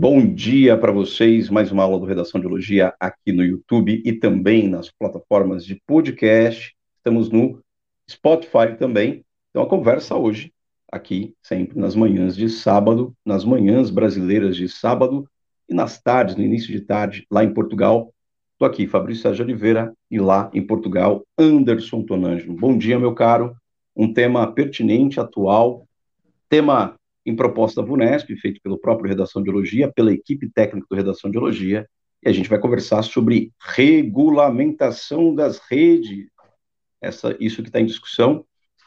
[0.00, 4.14] Bom dia para vocês, mais uma aula do Redação de Biologia aqui no YouTube e
[4.14, 6.74] também nas plataformas de podcast.
[6.96, 7.62] Estamos no
[8.10, 9.22] Spotify também.
[9.50, 10.54] Então a conversa hoje,
[10.90, 15.28] aqui, sempre nas manhãs de sábado, nas manhãs brasileiras de sábado
[15.68, 18.10] e nas tardes, no início de tarde, lá em Portugal.
[18.54, 22.54] Estou aqui, Fabrício Sérgio Oliveira, e lá em Portugal, Anderson Tonangelo.
[22.54, 23.54] Bom dia, meu caro.
[23.94, 25.86] Um tema pertinente, atual,
[26.48, 26.98] tema
[27.30, 31.38] em proposta VUNESP, feito pelo próprio Redação de Biologia, pela equipe técnica do Redação de
[31.38, 31.88] Biologia,
[32.22, 36.28] e a gente vai conversar sobre regulamentação das redes.
[37.00, 38.44] Essa, isso que está em discussão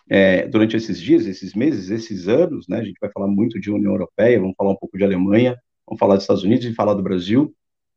[0.09, 2.79] é, durante esses dias, esses meses, esses anos, né?
[2.79, 5.99] A gente vai falar muito de União Europeia, vamos falar um pouco de Alemanha, vamos
[5.99, 7.53] falar dos Estados Unidos e falar do Brasil,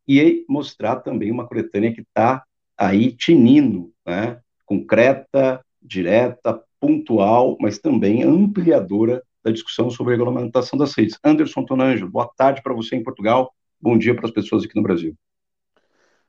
[0.08, 2.44] e mostrar também uma coletânea que está
[2.78, 4.38] aí tinindo, né?
[4.64, 11.16] Concreta, direta, pontual, mas também ampliadora da discussão sobre a regulamentação das redes.
[11.22, 14.82] Anderson Tonanjo, boa tarde para você em Portugal, bom dia para as pessoas aqui no
[14.82, 15.14] Brasil.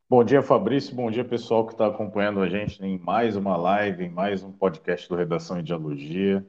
[0.08, 4.06] Bom dia, Fabrício, bom dia, pessoal que está acompanhando a gente em mais uma live,
[4.06, 6.46] em mais um podcast do Redação em Dialogia.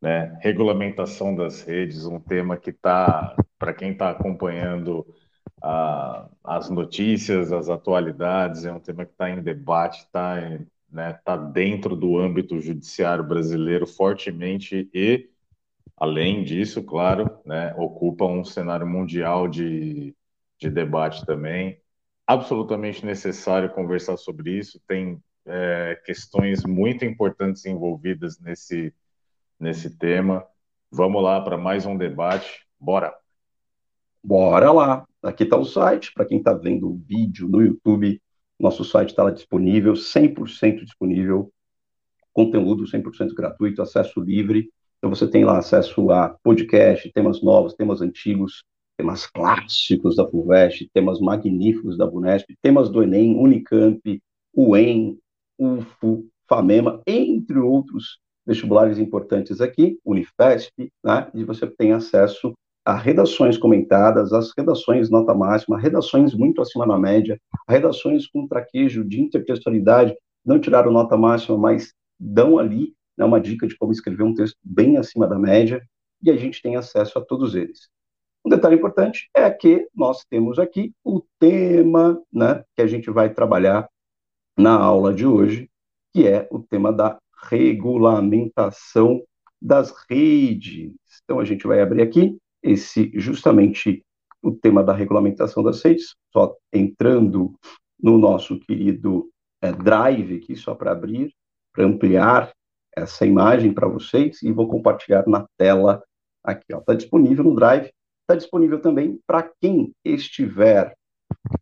[0.00, 0.34] Né?
[0.40, 5.06] Regulamentação das redes, um tema que está, para quem está acompanhando
[5.62, 10.36] a, as notícias, as atualidades, é um tema que está em debate, está
[10.90, 15.28] né, tá dentro do âmbito judiciário brasileiro fortemente e
[15.98, 20.14] além disso, claro, né, ocupa um cenário mundial de,
[20.58, 21.80] de debate também.
[22.26, 24.80] Absolutamente necessário conversar sobre isso.
[24.86, 28.94] Tem é, questões muito importantes envolvidas nesse,
[29.58, 30.44] nesse tema.
[30.90, 32.66] Vamos lá para mais um debate.
[32.78, 33.14] Bora!
[34.22, 35.06] Bora lá!
[35.22, 36.12] Aqui está o site.
[36.12, 38.20] Para quem está vendo o vídeo no YouTube,
[38.58, 41.52] nosso site está lá disponível, 100% disponível,
[42.32, 44.70] conteúdo 100% gratuito, acesso livre.
[44.98, 48.64] Então você tem lá acesso a podcast, temas novos, temas antigos,
[48.98, 54.00] temas clássicos da FUVEST, temas magníficos da VUNESP, temas do Enem, Unicamp,
[54.54, 55.18] UEM,
[55.56, 61.30] UFO, FAMEMA, entre outros vestibulares importantes aqui, Unifesp, né?
[61.32, 62.52] e você tem acesso
[62.84, 69.04] a redações comentadas, as redações nota máxima, redações muito acima da média, redações com traquejo
[69.04, 74.22] de intertextualidade, não tiraram nota máxima, mas dão ali né, uma dica de como escrever
[74.22, 75.82] um texto bem acima da média,
[76.22, 77.88] e a gente tem acesso a todos eles.
[78.44, 83.32] Um detalhe importante é que nós temos aqui o tema né, que a gente vai
[83.32, 83.88] trabalhar
[84.56, 85.68] na aula de hoje,
[86.12, 87.18] que é o tema da
[87.50, 89.22] regulamentação
[89.60, 90.92] das redes.
[91.24, 94.04] Então a gente vai abrir aqui esse justamente
[94.42, 97.52] o tema da regulamentação das redes, só entrando
[98.00, 99.28] no nosso querido
[99.60, 101.32] é, Drive aqui, só para abrir,
[101.72, 102.52] para ampliar
[102.98, 106.02] essa imagem para vocês e vou compartilhar na tela
[106.42, 106.72] aqui.
[106.72, 107.90] Está disponível no Drive,
[108.22, 110.94] está disponível também para quem estiver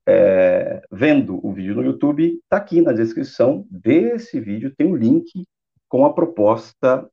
[0.09, 2.39] é, vendo o vídeo no YouTube.
[2.43, 5.45] Está aqui na descrição desse vídeo, tem um link
[5.89, 7.09] com a proposta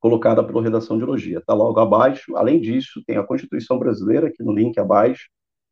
[0.00, 1.38] colocada pela Redação de Biologia.
[1.38, 2.36] Está logo abaixo.
[2.36, 5.28] Além disso, tem a Constituição Brasileira aqui no link abaixo.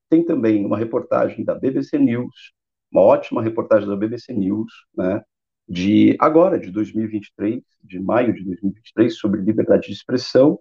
[0.09, 2.53] Tem também uma reportagem da BBC News,
[2.93, 5.23] uma ótima reportagem da BBC News, né,
[5.71, 10.59] de agora, de 2023, de maio de 2023, sobre liberdade de expressão.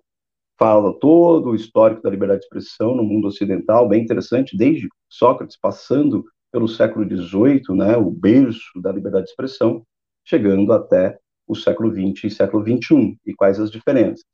[0.56, 5.58] Fala todo o histórico da liberdade de expressão no mundo ocidental, bem interessante, desde Sócrates,
[5.60, 9.84] passando pelo século XVIII, né, o berço da liberdade de expressão,
[10.24, 14.26] chegando até o século XX e século XXI, e quais as diferenças.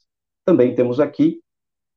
[0.43, 1.39] Também temos aqui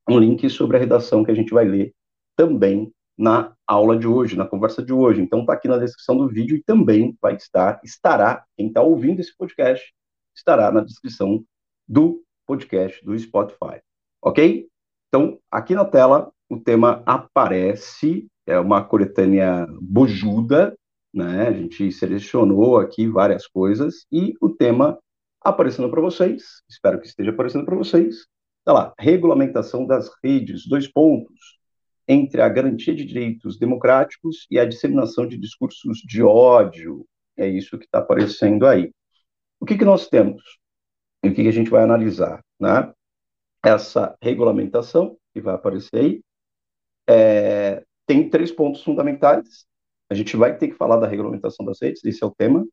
[0.09, 1.93] um link sobre a redação que a gente vai ler
[2.37, 5.21] também na aula de hoje, na conversa de hoje.
[5.21, 9.19] Então está aqui na descrição do vídeo e também vai estar, estará, quem está ouvindo
[9.19, 9.93] esse podcast,
[10.33, 11.43] estará na descrição
[11.85, 13.81] do podcast do Spotify.
[14.21, 14.69] Ok?
[15.09, 20.73] Então, aqui na tela, o tema aparece, é uma coletânea bojuda,
[21.13, 21.49] né?
[21.49, 24.97] A gente selecionou aqui várias coisas e o tema
[25.41, 28.27] aparecendo para vocês, espero que esteja aparecendo para vocês.
[28.59, 31.58] Está lá, regulamentação das redes, dois pontos
[32.09, 37.05] entre a garantia de direitos democráticos e a disseminação de discursos de ódio.
[37.37, 38.91] É isso que está aparecendo aí.
[39.59, 40.41] O que, que nós temos?
[41.23, 42.43] E o que, que a gente vai analisar?
[42.59, 42.91] Né?
[43.63, 46.21] Essa regulamentação, que vai aparecer aí,
[47.07, 49.65] é, tem três pontos fundamentais.
[50.09, 52.65] A gente vai ter que falar da regulamentação das redes, esse é o tema.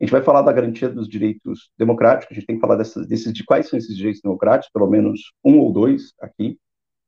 [0.00, 3.06] A gente vai falar da garantia dos direitos democráticos, a gente tem que falar dessas,
[3.06, 6.58] desses, de quais são esses direitos democráticos, pelo menos um ou dois aqui.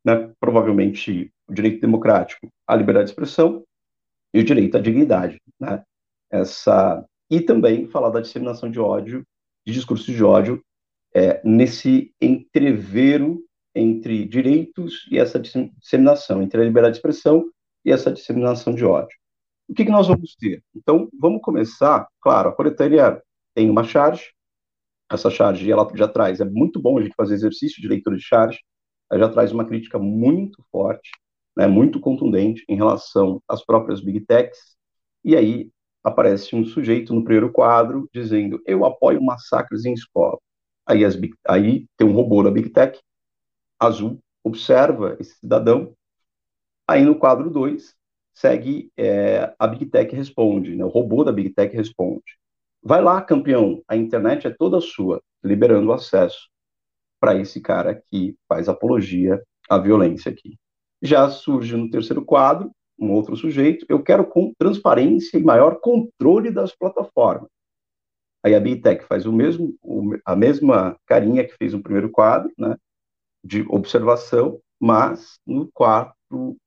[0.05, 0.33] Né?
[0.39, 3.65] Provavelmente o direito democrático à liberdade de expressão
[4.33, 5.83] e o direito à dignidade, né?
[6.31, 9.25] Essa e também falar da disseminação de ódio,
[9.67, 10.63] de discursos de ódio,
[11.15, 13.43] é, nesse entrevero
[13.75, 17.51] entre direitos e essa disseminação, entre a liberdade de expressão
[17.85, 19.17] e essa disseminação de ódio.
[19.69, 20.63] O que, que nós vamos ter?
[20.75, 23.23] Então, vamos começar, claro, a coletânea
[23.55, 24.33] tem uma charge,
[25.11, 28.23] essa charge ela já traz, é muito bom a gente fazer exercício de leitura de
[28.23, 28.59] charge,
[29.13, 31.11] já traz uma crítica muito forte,
[31.57, 34.77] né, muito contundente em relação às próprias big techs,
[35.25, 35.71] e aí
[36.03, 40.39] aparece um sujeito no primeiro quadro dizendo, eu apoio massacres em escola.
[40.87, 43.01] Aí, as big, aí tem um robô da Big Tech,
[43.79, 45.95] azul, observa esse cidadão,
[46.87, 47.95] aí no quadro 2,
[48.35, 52.23] segue é, a Big Tech responde, né, o robô da Big Tech responde.
[52.83, 56.51] Vai lá, campeão, a internet é toda sua, liberando acesso
[57.25, 60.59] para esse cara que faz apologia à violência aqui.
[61.01, 66.51] Já surge no terceiro quadro um outro sujeito, eu quero com transparência e maior controle
[66.51, 67.49] das plataformas.
[68.45, 69.75] Aí a Big Tech faz o mesmo,
[70.23, 72.77] a mesma carinha que fez no primeiro quadro, né,
[73.43, 76.15] de observação, mas no quarto,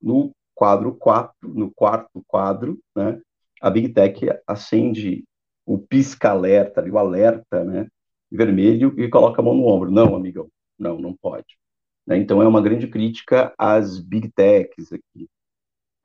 [0.02, 3.22] no quadro 4, no quarto quadro, né,
[3.62, 5.24] a Big Tech acende
[5.68, 7.88] o pisca-alerta, o alerta, né,
[8.32, 9.92] vermelho, e coloca a mão no ombro.
[9.92, 10.48] Não, amigão,
[10.78, 11.58] não, não pode.
[12.06, 15.28] Né, então é uma grande crítica às Big Techs aqui.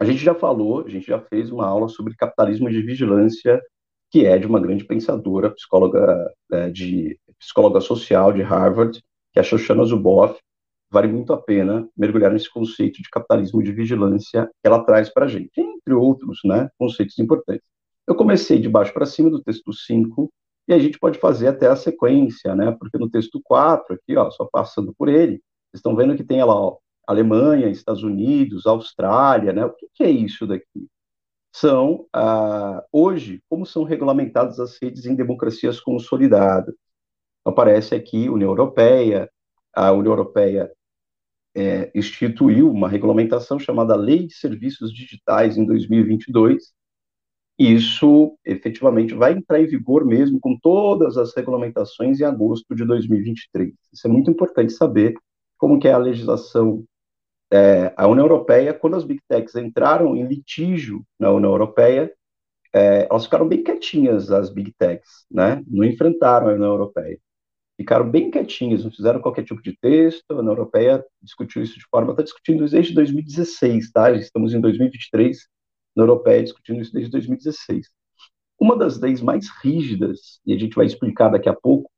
[0.00, 3.62] A gente já falou, a gente já fez uma aula sobre capitalismo de vigilância,
[4.10, 9.00] que é de uma grande pensadora, psicóloga, é, de, psicóloga social de Harvard,
[9.32, 10.40] que é a Shoshana Zuboff,
[10.90, 15.24] vale muito a pena mergulhar nesse conceito de capitalismo de vigilância que ela traz para
[15.24, 17.64] a gente, entre outros né, conceitos importantes.
[18.06, 20.30] Eu comecei de baixo para cima do texto 5,
[20.72, 24.30] e a gente pode fazer até a sequência, né, porque no texto 4, aqui, ó,
[24.30, 25.32] só passando por ele,
[25.70, 30.02] vocês estão vendo que tem lá, ó, Alemanha, Estados Unidos, Austrália, né, o que, que
[30.04, 30.88] é isso daqui?
[31.54, 36.74] São, ah, hoje, como são regulamentadas as redes em democracias consolidadas.
[37.44, 39.30] Aparece aqui União Europeia,
[39.74, 40.72] a União Europeia
[41.54, 46.72] é, instituiu uma regulamentação chamada Lei de Serviços Digitais em 2022.
[47.58, 53.72] Isso efetivamente vai entrar em vigor mesmo com todas as regulamentações em agosto de 2023.
[53.92, 55.14] Isso é muito importante saber
[55.58, 56.84] como que é a legislação
[57.52, 62.10] é, a União Europeia, quando as Big Techs entraram em litígio na União Europeia,
[62.74, 65.62] é, elas ficaram bem quietinhas, as Big Techs, né?
[65.68, 67.18] Não enfrentaram a União Europeia
[67.82, 70.24] ficaram bem quietinhas, não fizeram qualquer tipo de texto.
[70.30, 74.10] A União Europeia discutiu isso de forma, está discutindo isso desde 2016, tá?
[74.12, 75.48] Estamos em 2023,
[75.94, 77.88] na Europeia discutindo isso desde 2016.
[78.58, 81.90] Uma das leis mais rígidas, e a gente vai explicar daqui a pouco,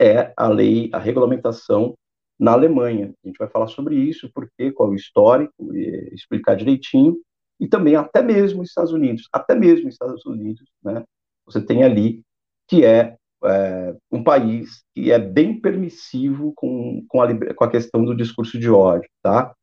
[0.00, 1.96] é a lei, a regulamentação
[2.38, 3.14] na Alemanha.
[3.24, 7.16] A gente vai falar sobre isso, porque qual é o histórico, e explicar direitinho,
[7.58, 11.04] e também até mesmo nos Estados Unidos, até mesmo nos Estados Unidos, né?
[11.46, 12.22] Você tem ali
[12.68, 18.04] que é é, um país que é bem permissivo com, com, a, com a questão
[18.04, 19.54] do discurso de ódio, tá?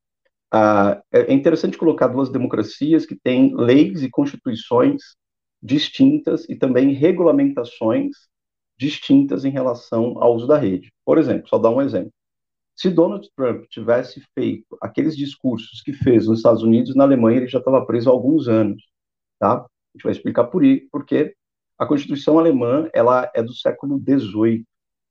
[0.56, 5.02] Ah, é, interessante colocar duas democracias que têm leis e constituições
[5.60, 8.12] distintas e também regulamentações
[8.78, 10.92] distintas em relação ao uso da rede.
[11.04, 12.12] Por exemplo, só dar um exemplo.
[12.76, 17.48] Se Donald Trump tivesse feito aqueles discursos que fez nos Estados Unidos, na Alemanha ele
[17.48, 18.84] já estava preso há alguns anos,
[19.40, 19.56] tá?
[19.56, 19.68] A
[19.98, 20.62] gente vai explicar por,
[20.92, 21.36] por quê
[21.80, 24.64] a Constituição alemã ela é do século XVIII.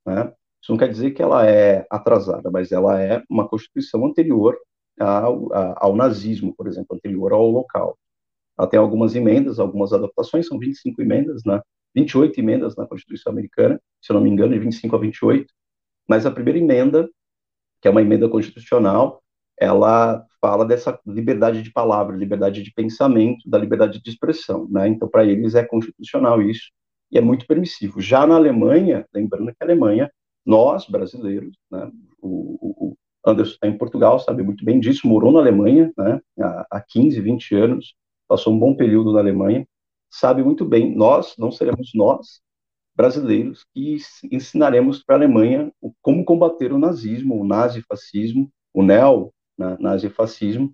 [0.05, 0.33] Né?
[0.61, 4.57] Isso não quer dizer que ela é atrasada, mas ela é uma Constituição anterior
[4.99, 7.97] ao, ao nazismo, por exemplo, anterior ao local.
[8.69, 11.61] Tem algumas emendas, algumas adaptações, são 25 emendas, né?
[11.95, 15.53] 28 emendas na Constituição americana, se eu não me engano, de 25 a 28.
[16.07, 17.09] Mas a primeira emenda,
[17.81, 19.23] que é uma emenda constitucional,
[19.59, 24.87] ela fala dessa liberdade de palavra, liberdade de pensamento, da liberdade de expressão, né?
[24.87, 26.71] Então, para eles é constitucional isso
[27.11, 28.01] e é muito permissivo.
[28.01, 30.11] Já na Alemanha, lembrando que a Alemanha,
[30.45, 31.91] nós brasileiros, né?
[32.21, 36.21] O, o Anderson está em Portugal, sabe muito bem disso, morou na Alemanha, né?
[36.39, 37.95] Há, há 15, 20 anos,
[38.27, 39.67] passou um bom período na Alemanha,
[40.09, 40.95] sabe muito bem.
[40.95, 42.41] Nós não seremos nós
[42.95, 43.97] brasileiros que
[44.31, 50.73] ensinaremos para a Alemanha como combater o nazismo, o nazifascismo, o neo na, nazifascismo.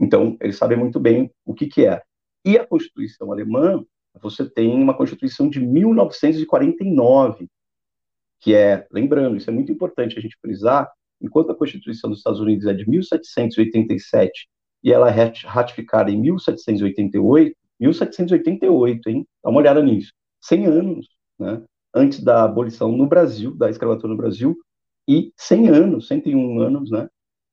[0.00, 2.02] Então, eles sabem muito bem o que, que é.
[2.44, 3.84] E a Constituição alemã,
[4.20, 7.48] você tem uma Constituição de 1949,
[8.40, 10.90] que é, lembrando, isso é muito importante a gente frisar,
[11.22, 14.48] enquanto a Constituição dos Estados Unidos é de 1787
[14.82, 19.26] e ela é ratificada em 1788, 1788, hein?
[19.42, 20.12] Dá uma olhada nisso.
[20.42, 21.62] 100 anos, né?
[21.94, 24.56] Antes da abolição no Brasil, da escravatura no Brasil,
[25.08, 27.08] e 100 anos, 101 anos, né?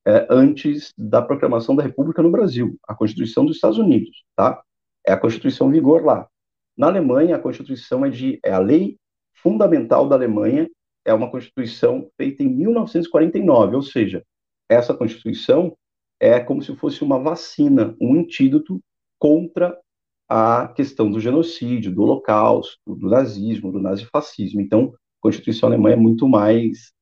[0.09, 4.61] é, antes da proclamação da República no Brasil, a Constituição dos Estados Unidos, tá?
[5.05, 6.27] É a Constituição em vigor lá.
[6.77, 8.97] Na Alemanha, a Constituição é de é a lei
[9.35, 10.69] fundamental da Alemanha,
[11.09, 14.23] é uma Constituição feita em 1949, ou seja,
[14.69, 15.75] essa Constituição
[16.19, 18.79] é como se fosse uma vacina, um antídoto
[19.17, 19.75] contra
[20.27, 24.61] a questão do genocídio, do holocausto, do nazismo, do nazifascismo.
[24.61, 26.93] Então, a Constituição alemã é muito mais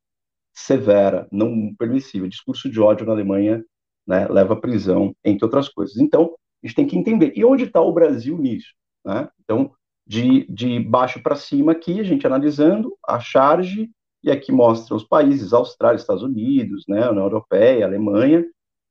[0.54, 2.30] severa, não permissiva.
[2.30, 3.62] Discurso de ódio na Alemanha
[4.08, 5.98] né, leva à prisão, entre outras coisas.
[5.98, 6.34] Então,
[6.64, 7.34] a gente tem que entender.
[7.36, 8.74] E onde está o Brasil nisso?
[9.06, 9.28] Né?
[9.44, 9.72] Então,
[10.08, 13.92] de, de baixo para cima aqui, a gente analisando a charge,
[14.28, 18.46] e aqui mostra os países, Austrália, Estados Unidos, né, União Europeia, Alemanha,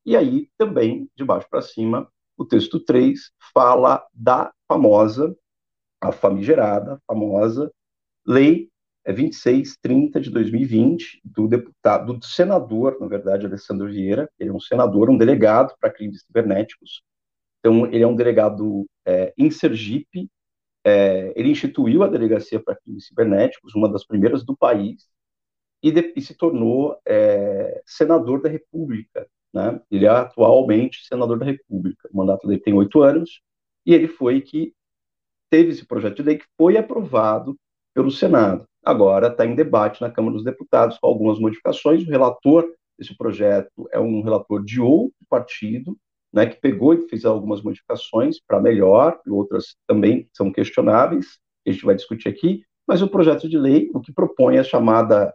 [0.07, 5.37] e aí também, de baixo para cima, o texto 3 fala da famosa,
[6.01, 7.71] a famigerada, famosa
[8.27, 8.71] Lei
[9.05, 15.11] 2630 de 2020, do deputado, do senador, na verdade, Alessandro Vieira, ele é um senador,
[15.11, 17.03] um delegado para crimes cibernéticos,
[17.59, 20.31] então ele é um delegado é, em Sergipe,
[20.83, 25.07] é, ele instituiu a Delegacia para Crimes Cibernéticos, uma das primeiras do país,
[25.87, 29.25] e, de, e se tornou é, senador da República.
[29.55, 29.81] Né?
[29.89, 32.09] Ele é atualmente senador da República.
[32.13, 33.41] O mandato dele tem oito anos,
[33.87, 34.73] e ele foi que
[35.49, 37.57] teve esse projeto de lei que foi aprovado
[37.95, 38.65] pelo Senado.
[38.85, 42.03] Agora está em debate na Câmara dos Deputados com algumas modificações.
[42.03, 45.97] O relator desse projeto é um relator de outro partido,
[46.33, 51.71] né, que pegou e fez algumas modificações para melhor, e outras também são questionáveis, que
[51.71, 54.65] a gente vai discutir aqui, mas o projeto de lei, o que propõe é a
[54.65, 55.33] chamada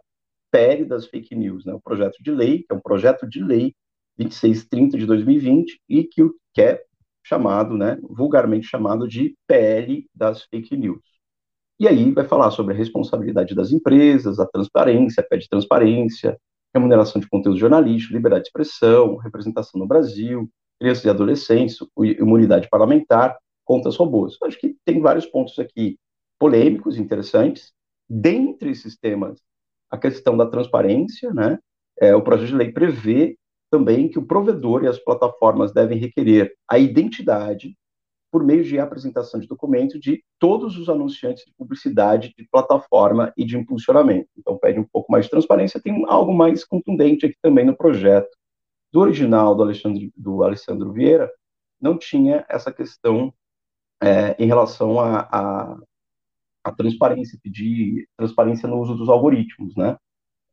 [0.52, 3.74] PL das fake news, né, o projeto de lei, que é um projeto de lei
[4.18, 6.84] 2630 de 2020, e que, que é
[7.24, 11.00] chamado, né, vulgarmente chamado de PL das fake news.
[11.80, 16.38] E aí vai falar sobre a responsabilidade das empresas, a transparência, pede transparência,
[16.74, 23.36] remuneração de conteúdo jornalístico, liberdade de expressão, representação no Brasil, crianças e adolescentes, imunidade parlamentar
[23.64, 24.36] contra os robôs.
[24.42, 25.98] Acho que tem vários pontos aqui
[26.38, 27.72] polêmicos, interessantes.
[28.08, 29.40] Dentre esses temas,
[29.92, 31.58] a questão da transparência, né?
[32.00, 33.36] É, o projeto de lei prevê
[33.70, 37.76] também que o provedor e as plataformas devem requerer a identidade
[38.30, 43.44] por meio de apresentação de documento de todos os anunciantes de publicidade de plataforma e
[43.44, 44.28] de impulsionamento.
[44.38, 48.30] Então, pede um pouco mais de transparência, tem algo mais contundente aqui também no projeto,
[48.90, 51.30] do original do Alexandre, do Alessandro Vieira,
[51.80, 53.32] não tinha essa questão
[54.02, 55.78] é, em relação a, a,
[56.64, 59.96] a, transparência, pedir transparência no uso dos algoritmos, né?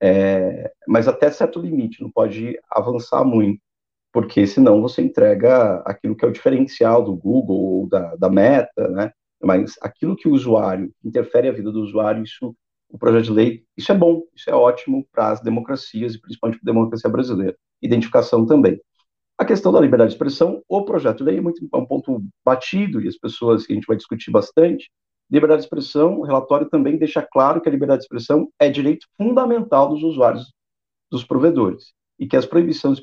[0.02, 3.62] É, mas até certo limite, não pode avançar muito,
[4.14, 8.88] porque senão você entrega aquilo que é o diferencial do Google ou da, da Meta,
[8.90, 9.12] né?
[9.42, 12.56] Mas aquilo que o usuário interfere a vida do usuário, isso
[12.90, 16.60] o projeto de lei, isso é bom, isso é ótimo para as democracias e principalmente
[16.60, 17.56] para a democracia brasileira.
[17.82, 18.82] Identificação também.
[19.38, 22.22] A questão da liberdade de expressão, o projeto de lei é, muito, é um ponto
[22.44, 24.92] batido e as pessoas que a gente vai discutir bastante.
[25.30, 29.08] Liberdade de expressão, o relatório também deixa claro que a liberdade de expressão é direito
[29.18, 30.52] fundamental dos usuários,
[31.12, 33.00] dos provedores, e que as proibições,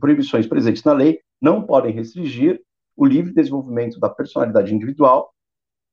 [0.00, 2.60] proibições presentes na lei não podem restringir
[2.96, 5.32] o livre desenvolvimento da personalidade individual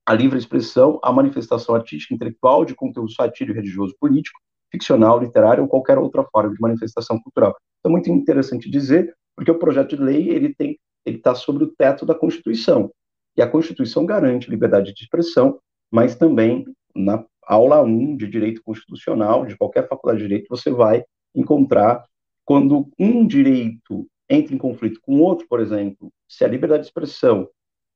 [0.07, 4.39] a livre expressão, a manifestação artística, intelectual, de conteúdo satírico, religioso, político,
[4.72, 7.53] ficcional, literário ou qualquer outra forma de manifestação cultural.
[7.79, 11.67] Então, muito interessante dizer, porque o projeto de lei ele tem ele está sobre o
[11.67, 12.91] teto da Constituição
[13.36, 15.57] e a Constituição garante liberdade de expressão,
[15.91, 16.65] mas também
[16.96, 21.03] na aula 1 de direito constitucional de qualquer faculdade de direito você vai
[21.34, 22.03] encontrar
[22.44, 27.48] quando um direito entra em conflito com outro, por exemplo, se a liberdade de expressão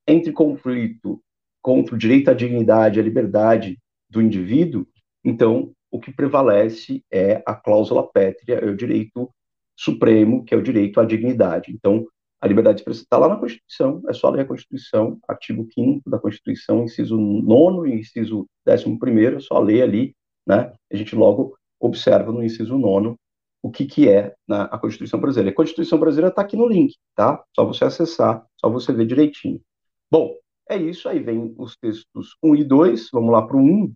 [0.08, 1.22] entra em conflito
[1.62, 3.78] contra o direito à dignidade, à liberdade
[4.10, 4.88] do indivíduo,
[5.24, 9.30] então o que prevalece é a cláusula pétrea, é o direito
[9.76, 11.72] supremo, que é o direito à dignidade.
[11.72, 12.08] Então,
[12.42, 16.10] a liberdade de expressão está lá na Constituição, é só ler a Constituição, artigo 5
[16.10, 20.74] da Constituição, inciso 9 e inciso 11, é só ler ali, né?
[20.92, 23.16] A gente logo observa no inciso 9
[23.62, 25.52] o que, que é na, a Constituição brasileira.
[25.52, 27.44] A Constituição brasileira está aqui no link, tá?
[27.56, 29.62] Só você acessar, só você ver direitinho.
[30.10, 30.36] Bom,
[30.68, 33.94] é isso, aí vem os textos 1 e 2, vamos lá para o 1,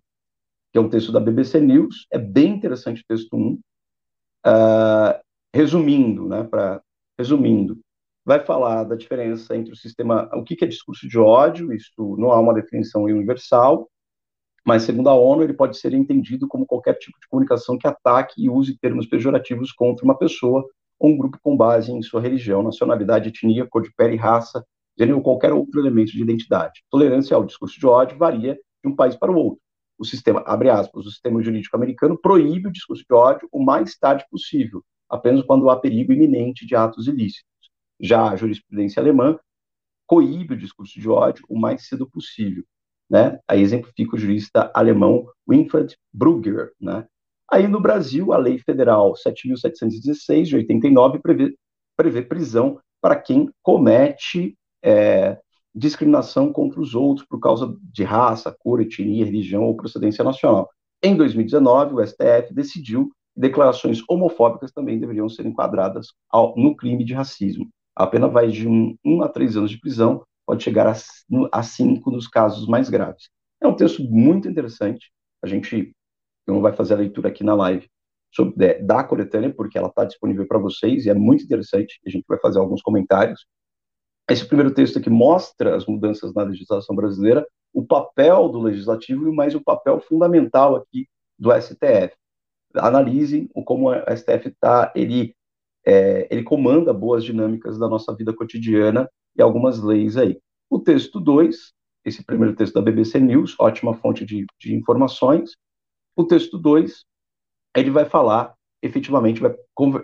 [0.72, 3.54] que é um texto da BBC News, é bem interessante o texto 1.
[3.54, 3.60] Uh,
[4.44, 5.20] ah,
[5.52, 6.80] resumindo, né, para
[7.18, 7.80] resumindo,
[8.26, 12.32] vai falar da diferença entre o sistema, o que, é discurso de ódio, isso não
[12.32, 13.88] há uma definição universal,
[14.64, 18.42] mas segundo a ONU, ele pode ser entendido como qualquer tipo de comunicação que ataque
[18.44, 20.66] e use termos pejorativos contra uma pessoa
[20.98, 24.66] ou um grupo com base em sua religião, nacionalidade, etnia, cor de pele, raça,
[24.98, 26.82] gênero ou qualquer outro elemento de identidade.
[26.90, 29.60] Tolerância ao discurso de ódio varia de um país para o outro.
[29.96, 33.96] O sistema, abre aspas, o sistema jurídico americano proíbe o discurso de ódio o mais
[33.96, 37.55] tarde possível, apenas quando há perigo iminente de atos ilícitos.
[38.00, 39.38] Já a jurisprudência alemã
[40.06, 42.64] coíbe o discurso de ódio o mais cedo possível.
[43.08, 43.38] Né?
[43.46, 47.06] Aí exemplifica o jurista alemão Winfried Brugger, né?
[47.48, 51.54] Aí no Brasil, a Lei Federal 7.716 de 89 prevê,
[51.96, 55.38] prevê prisão para quem comete é,
[55.72, 60.68] discriminação contra os outros por causa de raça, cor, etnia, religião ou procedência nacional.
[61.02, 67.04] Em 2019, o STF decidiu que declarações homofóbicas também deveriam ser enquadradas ao, no crime
[67.04, 67.68] de racismo.
[67.96, 70.94] A pena vai de um, um a três anos de prisão, pode chegar a,
[71.50, 73.30] a cinco nos casos mais graves.
[73.60, 75.10] É um texto muito interessante.
[75.42, 75.92] A gente
[76.46, 77.88] não vai fazer a leitura aqui na live
[78.32, 81.98] sobre, da coletânea, porque ela está disponível para vocês e é muito interessante.
[82.06, 83.46] A gente vai fazer alguns comentários.
[84.28, 89.34] Esse primeiro texto aqui mostra as mudanças na legislação brasileira, o papel do legislativo e
[89.34, 91.06] mais o papel fundamental aqui
[91.38, 92.14] do STF.
[92.74, 95.35] Analisem como o STF está, ele,
[95.86, 100.38] é, ele comanda boas dinâmicas da nossa vida cotidiana e algumas leis aí.
[100.68, 101.76] O texto 2
[102.06, 105.56] esse primeiro texto da BBC News, ótima fonte de, de informações.
[106.14, 107.04] O texto 2,
[107.76, 109.52] ele vai falar, efetivamente, vai,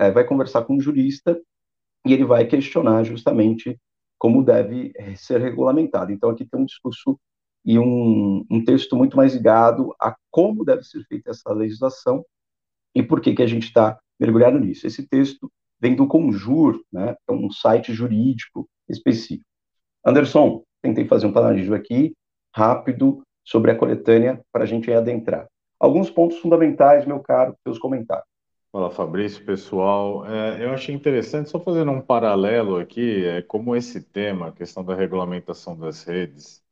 [0.01, 1.41] é, vai conversar com um jurista
[2.05, 3.79] e ele vai questionar justamente
[4.19, 6.11] como deve é, ser regulamentado.
[6.11, 7.19] Então, aqui tem um discurso
[7.65, 12.25] e um, um texto muito mais ligado a como deve ser feita essa legislação
[12.93, 14.89] e por que, que a gente está mergulhado nisso.
[14.89, 15.51] Esse texto
[15.83, 19.45] vem do Conjur, né, é um site jurídico específico.
[20.07, 22.15] Anderson, tentei fazer um paralelismo aqui,
[22.55, 25.49] rápido, sobre a coletânea, para a gente adentrar.
[25.81, 28.27] Alguns pontos fundamentais, meu caro, seus comentários.
[28.71, 30.25] Fala Fabrício, pessoal.
[30.25, 34.85] É, eu achei interessante, só fazendo um paralelo aqui, é, como esse tema, a questão
[34.85, 36.63] da regulamentação das redes,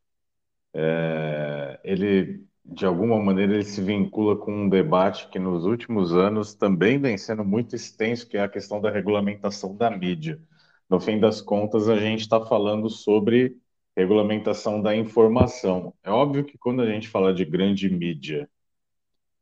[0.73, 6.55] é, ele, de alguma maneira, ele se vincula com um debate que nos últimos anos
[6.55, 10.41] também vem sendo muito extenso, que é a questão da regulamentação da mídia.
[10.89, 13.57] No fim das contas, a gente está falando sobre
[13.97, 15.93] regulamentação da informação.
[16.05, 18.49] É óbvio que quando a gente fala de grande mídia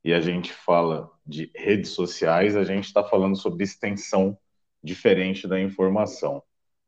[0.03, 4.39] e a gente fala de redes sociais, a gente está falando sobre extensão
[4.83, 6.43] diferente da informação.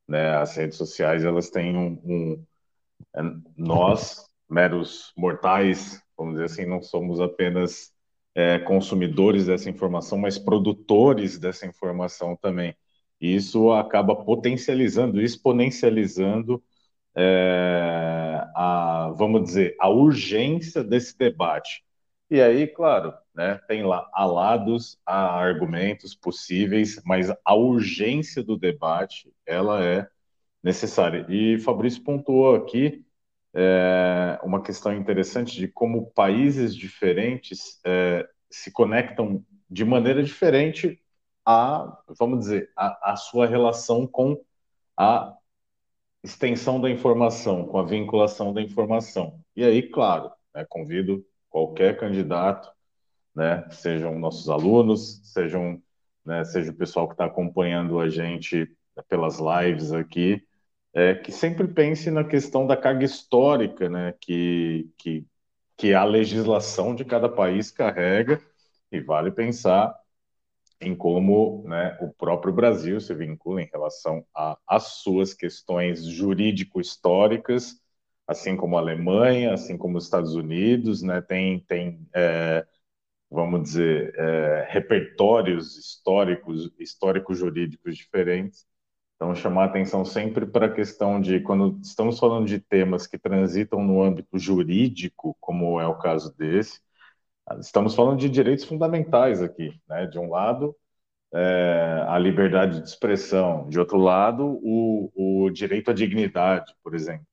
[0.08, 0.30] Né?
[0.36, 2.44] As redes sociais elas têm um, um
[3.14, 3.20] é,
[3.56, 7.92] nós meros mortais, vamos dizer assim, não somos apenas
[8.34, 12.76] é, consumidores dessa informação, mas produtores dessa informação também.
[13.20, 16.62] E isso acaba potencializando, exponencializando
[17.16, 21.82] é, a, vamos dizer, a urgência desse debate.
[22.30, 29.32] E aí, claro, né, tem lá alados, há argumentos possíveis, mas a urgência do debate,
[29.46, 30.06] ela é
[30.62, 31.26] necessária.
[31.28, 33.04] E Fabrício pontuou aqui
[33.54, 41.00] é, uma questão interessante de como países diferentes é, se conectam de maneira diferente
[41.44, 44.40] a, vamos dizer, a, a sua relação com
[44.96, 45.36] a
[46.22, 49.40] extensão da informação, com a vinculação da informação.
[49.56, 52.70] E aí, claro, né, convido qualquer candidato,
[53.34, 55.82] né, sejam nossos alunos, sejam,
[56.24, 58.70] né, seja o pessoal que está acompanhando a gente
[59.08, 60.46] pelas lives aqui,
[60.94, 65.26] é, que sempre pense na questão da carga histórica, né, que, que,
[65.76, 68.40] que a legislação de cada país carrega,
[68.92, 69.94] e vale pensar
[70.80, 74.24] em como né, o próprio Brasil se vincula em relação
[74.66, 77.80] às suas questões jurídico-históricas,
[78.26, 82.66] assim como a Alemanha, assim como os Estados Unidos, né, tem, tem é,
[83.30, 88.66] vamos dizer, é, repertórios históricos, histórico-jurídicos diferentes.
[89.20, 93.82] Então, chamar atenção sempre para a questão de, quando estamos falando de temas que transitam
[93.84, 96.80] no âmbito jurídico, como é o caso desse,
[97.58, 100.06] Estamos falando de direitos fundamentais aqui, né?
[100.06, 100.76] De um lado,
[101.34, 107.26] é, a liberdade de expressão, de outro lado, o, o direito à dignidade, por exemplo.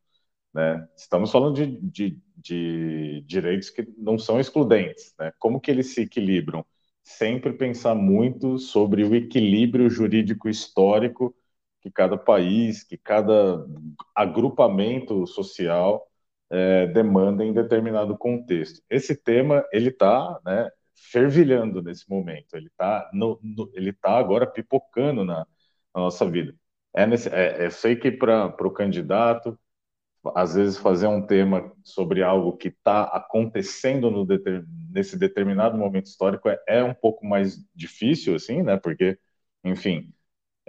[0.54, 0.88] Né?
[0.98, 5.14] Estamos falando de, de, de, direitos que não são excludentes.
[5.20, 5.32] Né?
[5.40, 6.66] Como que eles se equilibram?
[7.04, 11.36] Sempre pensar muito sobre o equilíbrio jurídico histórico
[11.88, 13.66] que cada país, que cada
[14.16, 16.06] agrupamento social
[16.50, 18.82] é, demanda em determinado contexto.
[18.90, 23.10] Esse tema ele está né, fervilhando nesse momento, ele está
[23.74, 25.40] ele tá agora pipocando na,
[25.96, 26.56] na nossa vida.
[26.96, 29.58] É, nesse, é, sei que para o candidato,
[30.36, 36.08] às vezes fazer um tema sobre algo que está acontecendo no deter, nesse determinado momento
[36.08, 38.78] histórico é, é um pouco mais difícil, assim, né?
[38.78, 39.18] Porque,
[39.64, 40.14] enfim,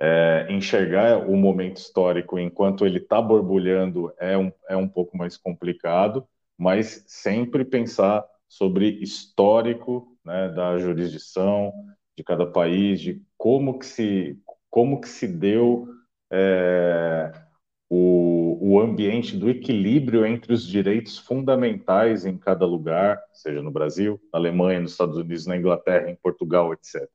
[0.00, 5.37] é, enxergar o momento histórico enquanto ele está borbulhando é um, é um pouco mais
[5.37, 11.72] complicado, mas sempre pensar sobre histórico né, da jurisdição
[12.16, 14.38] de cada país, de como que se,
[14.70, 15.88] como que se deu
[16.30, 17.32] é,
[17.90, 24.20] o, o ambiente do equilíbrio entre os direitos fundamentais em cada lugar, seja no Brasil,
[24.32, 27.08] na Alemanha, nos Estados Unidos, na Inglaterra, em Portugal, etc.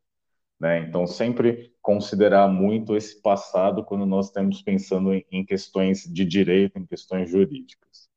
[0.59, 0.79] Né?
[0.79, 6.77] Então, sempre considerar muito esse passado quando nós estamos pensando em, em questões de direito,
[6.77, 8.09] em questões jurídicas.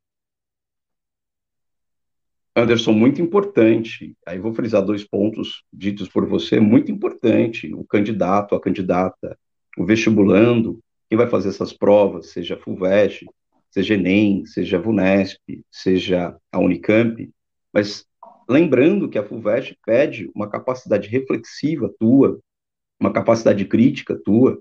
[2.54, 4.16] Anderson, muito importante.
[4.26, 7.72] Aí vou frisar dois pontos ditos por você, muito importante.
[7.74, 9.38] O candidato, a candidata,
[9.76, 13.26] o vestibulando, quem vai fazer essas provas, seja FUVEST,
[13.70, 17.30] seja Enem, seja VUNESP, seja a Unicamp,
[17.70, 18.06] mas
[18.48, 22.38] lembrando que a FUVEST pede uma capacidade reflexiva tua,
[23.00, 24.60] uma capacidade crítica tua,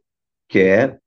[0.50, 0.98] que é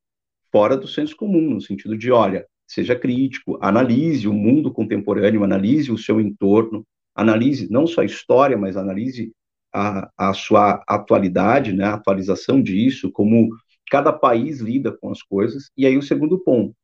[0.50, 5.90] fora do senso comum, no sentido de, olha, seja crítico, analise o mundo contemporâneo, analise
[5.90, 9.32] o seu entorno, analise não só a história, mas analise
[9.72, 13.48] a, a sua atualidade, né, a atualização disso, como
[13.90, 15.70] cada país lida com as coisas.
[15.76, 16.74] E aí o segundo ponto,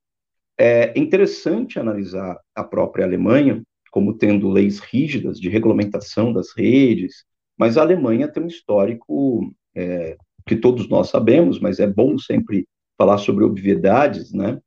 [0.59, 3.63] é interessante analisar a própria Alemanha
[3.95, 7.25] como tendo leis rígidas de regulamentação das redes,
[7.57, 12.67] mas a Alemanha tem um histórico é, que todos nós sabemos, mas é bom sempre
[12.99, 14.61] falar sobre obviedades, né?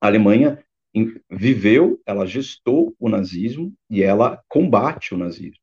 [0.00, 0.58] A Alemanha
[1.30, 5.60] viveu, ela gestou o nazismo e ela combate o nazismo.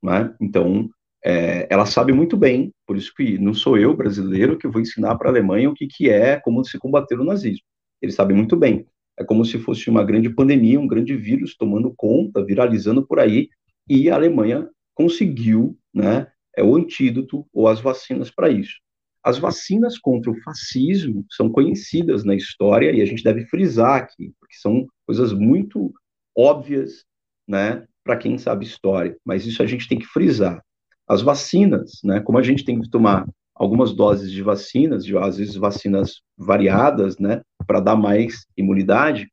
[0.00, 0.32] Né?
[0.40, 0.88] Então,
[1.24, 5.16] é, ela sabe muito bem, por isso que não sou eu, brasileiro, que vou ensinar
[5.16, 7.64] para a Alemanha o que, que é, como se combater o nazismo.
[8.00, 8.86] Eles sabem muito bem.
[9.18, 13.48] É como se fosse uma grande pandemia, um grande vírus tomando conta, viralizando por aí,
[13.88, 18.74] e a Alemanha conseguiu né, é, o antídoto ou as vacinas para isso.
[19.22, 24.32] As vacinas contra o fascismo são conhecidas na história e a gente deve frisar aqui,
[24.38, 25.92] porque são coisas muito
[26.36, 27.04] óbvias,
[27.48, 30.62] né, para quem sabe história, mas isso a gente tem que frisar.
[31.08, 35.38] As vacinas, né, como a gente tem que tomar algumas doses de vacinas, de, às
[35.38, 39.28] vezes vacinas variadas, né, para dar mais imunidade,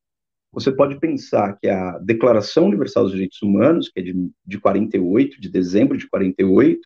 [0.52, 5.40] você pode pensar que a Declaração Universal dos Direitos Humanos, que é de, de 48,
[5.40, 6.82] de dezembro de 48,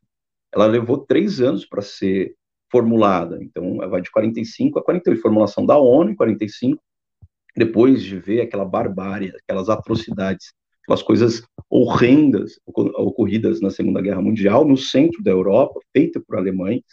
[0.53, 2.35] ela levou três anos para ser
[2.71, 3.39] formulada.
[3.41, 6.81] Então, vai de 45 a 48, formulação da ONU em 45,
[7.55, 10.53] depois de ver aquela barbárie, aquelas atrocidades,
[10.83, 16.83] aquelas coisas horrendas ocorridas na Segunda Guerra Mundial, no centro da Europa, feita por alemães,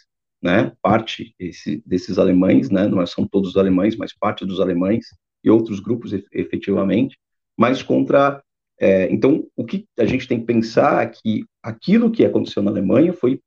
[0.43, 4.59] né, parte esse, desses alemães, né, não é, são todos os alemães, mas parte dos
[4.59, 5.07] alemães
[5.43, 7.17] e outros grupos efetivamente,
[7.57, 8.43] mas contra
[8.79, 12.71] é, então, o que a gente tem que pensar é que aquilo que aconteceu na
[12.71, 13.39] Alemanha foi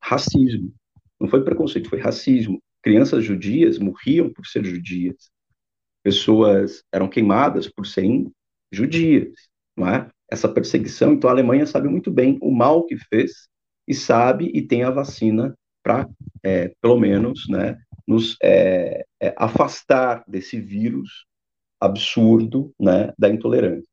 [0.00, 0.72] racismo,
[1.20, 2.62] não foi preconceito, foi racismo.
[2.82, 5.30] Crianças judias morriam por ser judias.
[6.02, 8.30] Pessoas eram queimadas por serem
[8.70, 9.32] judias,
[9.76, 10.08] não é?
[10.30, 13.48] Essa perseguição, então a Alemanha sabe muito bem o mal que fez
[13.88, 16.08] e sabe e tem a vacina para,
[16.42, 21.26] é, pelo menos, né, nos é, é, afastar desse vírus
[21.80, 23.84] absurdo, né, da intolerância.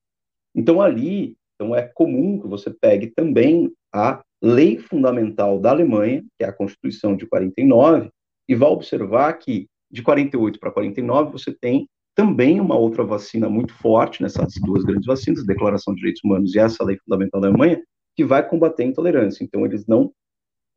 [0.56, 6.44] Então ali, então é comum que você pegue também a lei fundamental da Alemanha, que
[6.44, 8.10] é a Constituição de 49,
[8.48, 13.74] e vai observar que de 48 para 49 você tem também uma outra vacina muito
[13.74, 17.48] forte nessas duas grandes vacinas, a Declaração de Direitos Humanos e essa lei fundamental da
[17.48, 17.82] Alemanha,
[18.16, 19.44] que vai combater a intolerância.
[19.44, 20.12] Então eles não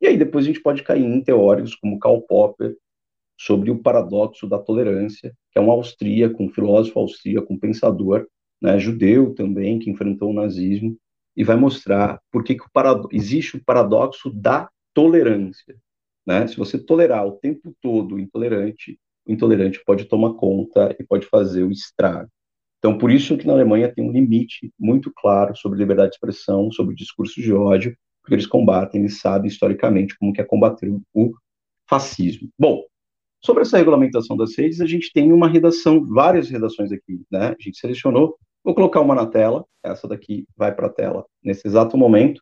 [0.01, 2.75] e aí depois a gente pode cair em teóricos como Karl Popper
[3.39, 8.27] sobre o paradoxo da tolerância, que é um austríaco, um filósofo austríaco, um pensador,
[8.61, 10.97] né, judeu também, que enfrentou o nazismo,
[11.35, 15.75] e vai mostrar por que, que o existe o paradoxo da tolerância.
[16.25, 16.47] Né?
[16.47, 21.27] Se você tolerar o tempo todo o intolerante, o intolerante pode tomar conta e pode
[21.27, 22.29] fazer o estrago.
[22.79, 26.71] Então, por isso que na Alemanha tem um limite muito claro sobre liberdade de expressão,
[26.71, 31.31] sobre discurso de ódio, porque eles combatem, eles sabem historicamente como que é combater o
[31.87, 32.49] fascismo.
[32.57, 32.83] Bom,
[33.43, 37.49] sobre essa regulamentação das redes, a gente tem uma redação, várias redações aqui, né?
[37.49, 38.35] A gente selecionou
[38.65, 42.41] Vou colocar uma na tela, essa daqui vai para a tela nesse exato momento.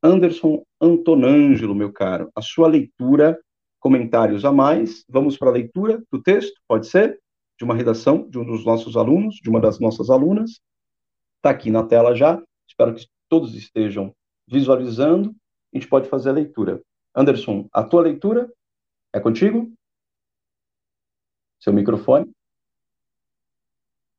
[0.00, 3.36] Anderson Antonângelo, meu caro, a sua leitura,
[3.80, 5.04] comentários a mais.
[5.08, 7.18] Vamos para a leitura do texto, pode ser?
[7.58, 10.60] De uma redação de um dos nossos alunos, de uma das nossas alunas.
[11.38, 12.40] Está aqui na tela já.
[12.68, 14.14] Espero que todos estejam
[14.46, 15.34] visualizando.
[15.72, 16.82] A gente pode fazer a leitura.
[17.14, 18.52] Anderson, a tua leitura
[19.12, 19.72] é contigo?
[21.58, 22.30] Seu microfone.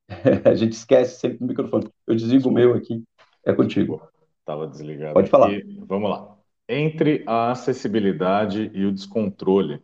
[0.46, 1.92] a gente esquece sempre do microfone.
[2.06, 3.04] Eu desligo o meu aqui.
[3.46, 4.02] É contigo.
[4.40, 5.14] Estava desligado.
[5.14, 5.50] Pode falar.
[5.86, 6.38] vamos lá.
[6.68, 9.82] Entre a acessibilidade e o descontrole.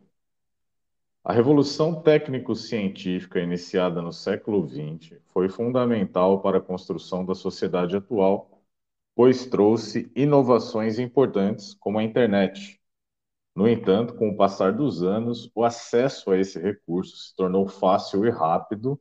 [1.22, 8.53] A revolução técnico-científica iniciada no século XX foi fundamental para a construção da sociedade atual,
[9.14, 12.80] pois trouxe inovações importantes como a internet.
[13.54, 18.26] No entanto, com o passar dos anos, o acesso a esse recurso se tornou fácil
[18.26, 19.00] e rápido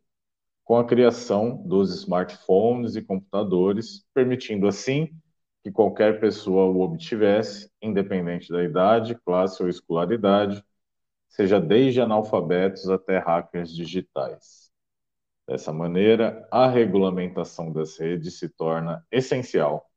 [0.63, 5.09] com a criação dos smartphones e computadores, permitindo assim
[5.63, 10.63] que qualquer pessoa o obtivesse, independente da idade, classe ou escolaridade,
[11.29, 14.71] seja desde analfabetos até hackers digitais.
[15.47, 19.89] Dessa maneira, a regulamentação das redes se torna essencial,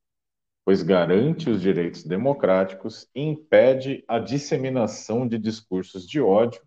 [0.66, 6.60] pois garante os direitos democráticos e impede a disseminação de discursos de ódio.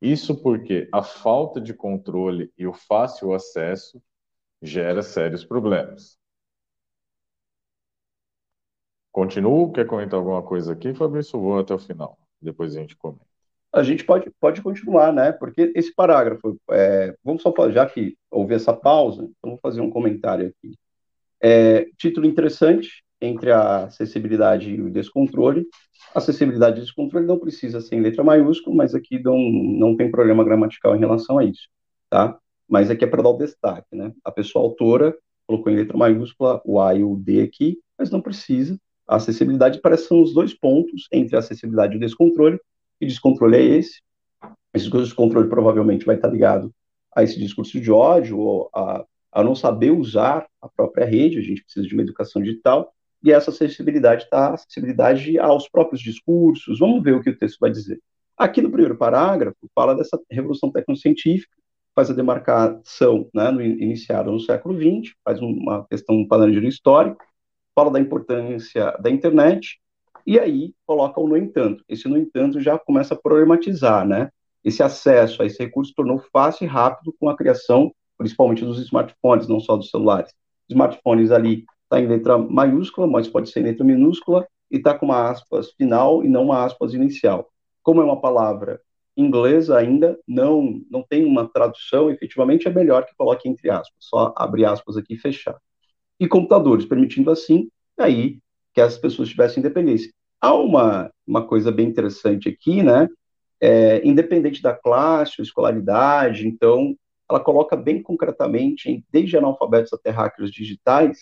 [0.00, 4.00] Isso porque a falta de controle e o fácil acesso
[4.62, 6.16] gera sérios problemas.
[9.10, 9.72] Continuo?
[9.72, 11.40] Quer comentar alguma coisa aqui, Fabrício?
[11.40, 12.16] Vou até o final.
[12.40, 13.26] Depois a gente comenta
[13.72, 15.32] a gente pode, pode continuar, né?
[15.32, 19.90] Porque esse parágrafo, é, vamos só já que houve essa pausa, então vou fazer um
[19.90, 20.78] comentário aqui.
[21.42, 25.66] É, título interessante, entre a acessibilidade e o descontrole.
[26.14, 30.44] Acessibilidade e descontrole não precisa ser em letra maiúscula, mas aqui não, não tem problema
[30.44, 31.68] gramatical em relação a isso,
[32.08, 32.38] tá?
[32.68, 34.12] Mas aqui é para dar o destaque, né?
[34.24, 38.20] A pessoa autora colocou em letra maiúscula o A e o D aqui, mas não
[38.20, 38.78] precisa.
[39.06, 42.58] A acessibilidade parece são os dois pontos entre a acessibilidade e o descontrole,
[42.98, 44.00] que descontrole é esse?
[44.72, 46.72] Esse descontrole provavelmente vai estar ligado
[47.14, 51.42] a esse discurso de ódio, ou a, a não saber usar a própria rede, a
[51.42, 52.92] gente precisa de uma educação digital,
[53.24, 56.78] e essa acessibilidade está acessibilidade aos próprios discursos.
[56.78, 57.98] Vamos ver o que o texto vai dizer.
[58.36, 61.56] Aqui no primeiro parágrafo, fala dessa revolução tecnocientífica,
[61.94, 67.24] faz a demarcação né, no, iniciada no século XX, faz uma questão, um parâmetro histórico,
[67.74, 69.80] fala da importância da internet,
[70.26, 71.82] e aí coloca o no entanto.
[71.88, 74.28] Esse no entanto já começa a problematizar, né?
[74.62, 79.48] Esse acesso a esse recurso tornou fácil e rápido com a criação, principalmente dos smartphones,
[79.48, 80.32] não só dos celulares.
[80.68, 85.06] Smartphones ali está em letra maiúscula, mas pode ser em letra minúscula, e está com
[85.06, 87.48] uma aspas final e não uma aspas inicial.
[87.82, 88.80] Como é uma palavra
[89.16, 94.34] inglesa ainda, não, não tem uma tradução, efetivamente é melhor que coloque entre aspas, só
[94.36, 95.56] abrir aspas aqui e fechar.
[96.18, 97.68] E computadores, permitindo assim,
[97.98, 98.38] aí
[98.72, 100.10] que as pessoas tivessem independência.
[100.40, 103.08] Há uma, uma coisa bem interessante aqui, né?
[103.60, 106.96] É, independente da classe escolaridade, então,
[107.30, 111.20] ela coloca bem concretamente, desde analfabetos até hackers digitais,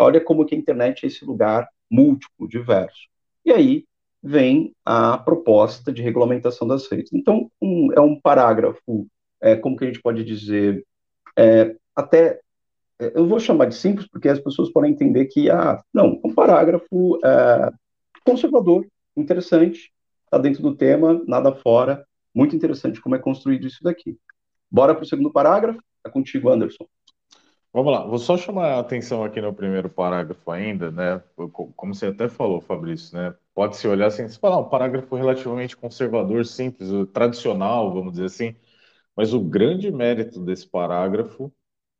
[0.00, 3.08] olha como que a internet é esse lugar múltiplo, diverso.
[3.44, 3.84] E aí
[4.22, 7.12] vem a proposta de regulamentação das redes.
[7.12, 9.06] Então, um, é um parágrafo,
[9.40, 10.84] é, como que a gente pode dizer,
[11.36, 12.40] é, até
[12.98, 16.34] é, eu vou chamar de simples porque as pessoas podem entender que, ah, não, um
[16.34, 17.70] parágrafo é,
[18.24, 18.86] conservador,
[19.16, 19.90] interessante,
[20.24, 24.16] está dentro do tema, nada fora, muito interessante como é construído isso daqui.
[24.70, 25.82] Bora para o segundo parágrafo?
[26.04, 26.86] É contigo, Anderson.
[27.72, 31.22] Vamos lá, vou só chamar a atenção aqui no primeiro parágrafo ainda, né?
[31.76, 33.32] Como você até falou, Fabrício, né?
[33.54, 38.56] Pode se olhar assim, se falar um parágrafo relativamente conservador, simples, tradicional, vamos dizer assim,
[39.16, 41.52] mas o grande mérito desse parágrafo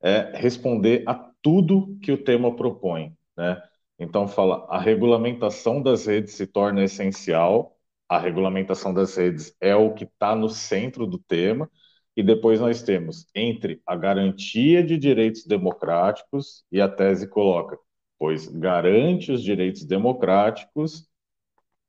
[0.03, 3.63] é responder a tudo que o tema propõe, né?
[3.99, 7.77] Então fala, a regulamentação das redes se torna essencial,
[8.09, 11.71] a regulamentação das redes é o que está no centro do tema,
[12.17, 17.79] e depois nós temos entre a garantia de direitos democráticos e a tese coloca,
[18.19, 21.09] pois garante os direitos democráticos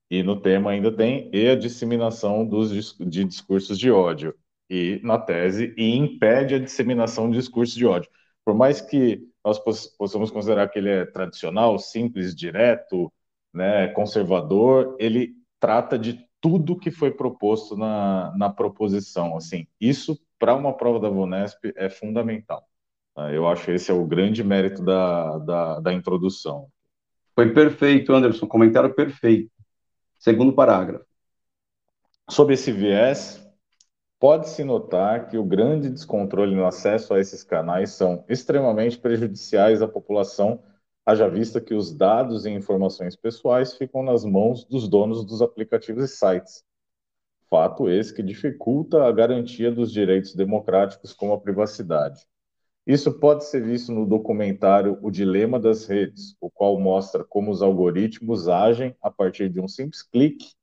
[0.09, 4.35] e no tema ainda tem e a disseminação dos, de discursos de ódio
[4.69, 8.09] e na tese e impede a disseminação de discurso de ódio.
[8.45, 9.59] Por mais que nós
[9.97, 13.11] possamos considerar que ele é tradicional, simples, direto,
[13.53, 19.37] né, conservador, ele trata de tudo que foi proposto na, na proposição.
[19.37, 22.67] Assim, isso para uma prova da Vunesp é fundamental.
[23.15, 23.31] Tá?
[23.31, 26.67] Eu acho que esse é o grande mérito da, da, da introdução.
[27.35, 29.51] Foi perfeito, Anderson, comentário perfeito.
[30.19, 31.05] Segundo parágrafo.
[32.29, 33.41] Sob esse viés,
[34.21, 39.87] Pode-se notar que o grande descontrole no acesso a esses canais são extremamente prejudiciais à
[39.87, 40.61] população,
[41.05, 46.03] haja vista que os dados e informações pessoais ficam nas mãos dos donos dos aplicativos
[46.03, 46.63] e sites.
[47.49, 52.25] Fato esse que dificulta a garantia dos direitos democráticos como a privacidade.
[52.87, 57.61] Isso pode ser visto no documentário O Dilema das Redes, o qual mostra como os
[57.61, 60.53] algoritmos agem a partir de um simples clique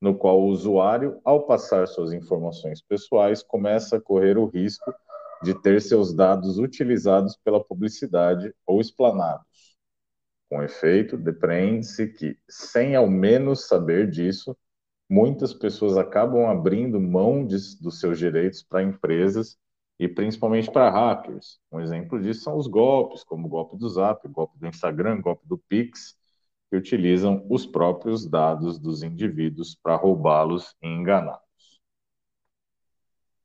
[0.00, 4.94] no qual o usuário, ao passar suas informações pessoais, começa a correr o risco
[5.42, 9.67] de ter seus dados utilizados pela publicidade ou explanados.
[10.50, 14.56] Com efeito, depreende-se que, sem ao menos saber disso,
[15.08, 19.58] muitas pessoas acabam abrindo mão de, dos seus direitos para empresas
[19.98, 21.58] e principalmente para hackers.
[21.72, 25.18] Um exemplo disso são os golpes, como o golpe do Zap, o golpe do Instagram,
[25.18, 26.16] o golpe do Pix,
[26.70, 31.40] que utilizam os próprios dados dos indivíduos para roubá-los e enganá-los.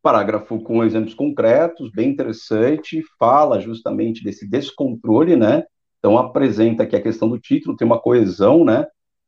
[0.02, 5.64] parágrafo com exemplos concretos, bem interessante, fala justamente desse descontrole, né?
[6.04, 8.86] Então apresenta que a questão do título tem uma coesão, né?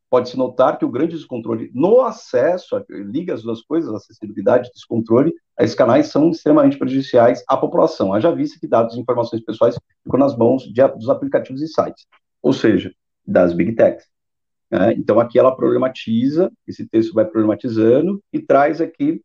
[0.10, 5.34] Pode-se notar que o grande descontrole no acesso, liga as duas coisas, acessibilidade e descontrole,
[5.58, 8.14] esses canais são extremamente prejudiciais à população.
[8.14, 12.06] Haja vista que dados e informações pessoais ficam nas mãos de, dos aplicativos e sites,
[12.42, 12.94] ou seja,
[13.26, 14.06] das big techs.
[14.70, 14.96] Né?
[14.98, 19.22] Então, aqui ela problematiza, esse texto vai problematizando e traz aqui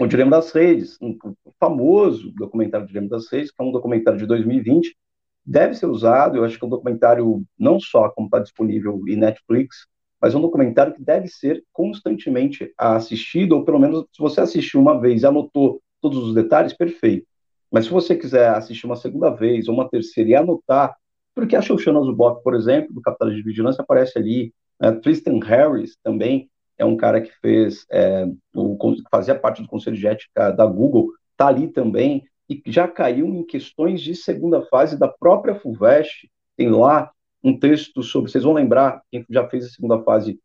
[0.00, 1.14] o Dilema das Redes, um
[1.58, 4.96] famoso documentário Dilema das Redes, que é um documentário de 2020,
[5.44, 9.16] deve ser usado, eu acho que é um documentário não só como está disponível em
[9.16, 9.86] Netflix,
[10.20, 14.80] mas é um documentário que deve ser constantemente assistido, ou pelo menos se você assistiu
[14.80, 17.26] uma vez e anotou todos os detalhes, perfeito.
[17.70, 20.94] Mas se você quiser assistir uma segunda vez ou uma terceira e anotar,
[21.34, 24.92] porque a Shoshana Zuboff, por exemplo, do Capitalismo de Vigilância, aparece ali, né?
[24.92, 28.76] Tristan Harris também é um cara que fez, é, o,
[29.10, 33.44] fazia parte do Conselho de Ética da Google, está ali também, e já caiu em
[33.44, 37.12] questões de segunda fase da própria FUVEST, tem lá
[37.44, 40.40] um texto sobre, vocês vão lembrar, quem já fez a segunda fase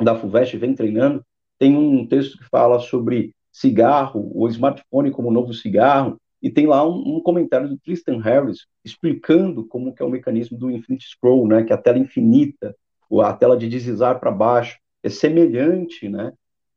[0.00, 1.22] da FUVEST, vem treinando,
[1.58, 6.88] tem um texto que fala sobre cigarro, o smartphone como novo cigarro, e tem lá
[6.88, 11.46] um, um, comentário do Tristan Harris explicando como que é o mecanismo do infinite scroll,
[11.46, 12.74] né, que é a tela infinita,
[13.22, 16.32] a tela de deslizar para baixo, é semelhante, né,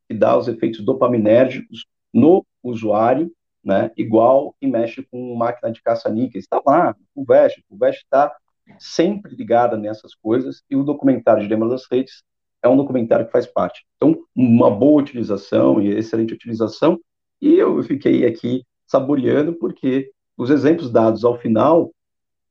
[0.06, 3.32] que dá os efeitos dopaminérgicos no usuário,
[3.66, 6.44] né, igual que mexe com máquina de caça-níqueis.
[6.44, 8.32] Está lá, o Vest, o Vest está
[8.78, 12.22] sempre ligada nessas coisas, e o documentário de Lembra das Redes
[12.62, 13.84] é um documentário que faz parte.
[13.96, 16.98] Então, uma boa utilização e excelente utilização,
[17.40, 21.92] e eu fiquei aqui saboreando, porque os exemplos dados ao final,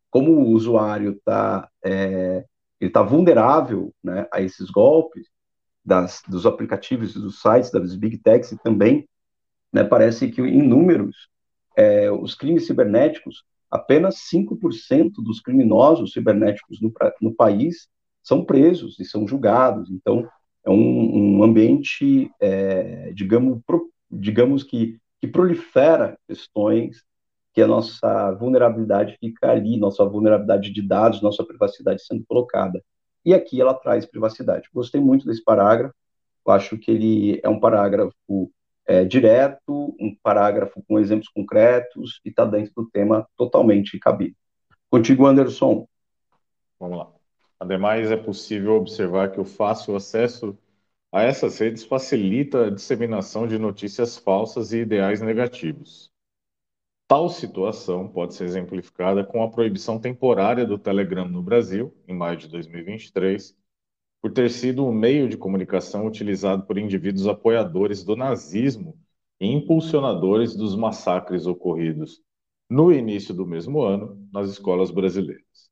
[0.09, 2.43] como o usuário está é,
[2.79, 5.27] ele tá vulnerável né, a esses golpes
[5.83, 9.07] das, dos aplicativos e dos sites, das big techs e também,
[9.75, 11.27] né, parece que em números,
[11.75, 17.89] é, os crimes cibernéticos apenas 5% dos criminosos cibernéticos no, no, país
[18.23, 19.91] são presos e são julgados.
[19.91, 20.25] Então,
[20.63, 27.03] é um, um ambiente, é, digamos, pro, digamos que, que prolifera questões
[27.53, 32.81] que a nossa vulnerabilidade fica ali, nossa vulnerabilidade de dados, nossa privacidade sendo colocada.
[33.25, 34.69] E aqui ela traz privacidade.
[34.73, 35.93] Gostei muito desse parágrafo,
[36.47, 38.49] eu acho que ele é um parágrafo
[38.87, 44.35] é, direto, um parágrafo com exemplos concretos e está dentro do tema totalmente cabível.
[44.89, 45.87] Contigo, Anderson.
[46.79, 47.11] Vamos lá.
[47.59, 50.57] Ademais, é possível observar que o fácil acesso
[51.11, 56.11] a essas redes facilita a disseminação de notícias falsas e ideais negativos.
[57.07, 62.35] Tal situação pode ser exemplificada com a proibição temporária do Telegram no Brasil, em maio
[62.35, 63.55] de 2023,
[64.25, 68.97] por ter sido um meio de comunicação utilizado por indivíduos apoiadores do nazismo
[69.39, 72.23] e impulsionadores dos massacres ocorridos
[72.67, 75.69] no início do mesmo ano nas escolas brasileiras.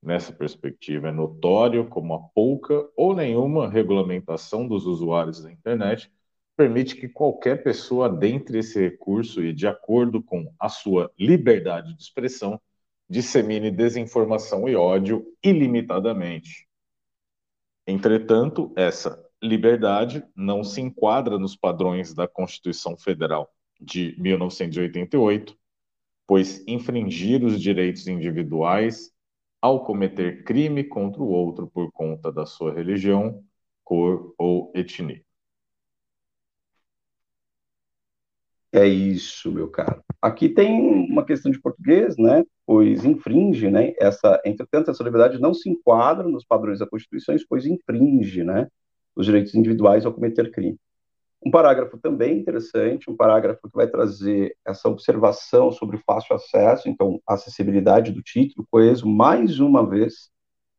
[0.00, 6.08] Nessa perspectiva, é notório como a pouca ou nenhuma regulamentação dos usuários da internet
[6.56, 12.02] permite que qualquer pessoa adentre esse recurso e, de acordo com a sua liberdade de
[12.04, 12.60] expressão,
[13.08, 16.69] dissemine desinformação e ódio ilimitadamente.
[17.86, 25.56] Entretanto, essa liberdade não se enquadra nos padrões da Constituição Federal de 1988,
[26.26, 29.10] pois infringir os direitos individuais
[29.60, 33.42] ao cometer crime contra o outro por conta da sua religião,
[33.84, 35.22] cor ou etnia.
[38.72, 40.02] É isso, meu caro.
[40.22, 40.70] Aqui tem
[41.10, 42.44] uma questão de português, né?
[42.72, 43.94] Pois infringe, né?
[43.98, 48.68] Essa, entretanto, essa liberdade não se enquadra nos padrões da Constituição, pois infringe, né?
[49.16, 50.78] Os direitos individuais ao cometer crime.
[51.44, 57.20] Um parágrafo também interessante, um parágrafo que vai trazer essa observação sobre fácil acesso, então,
[57.26, 60.30] acessibilidade do título, coeso, mais uma vez,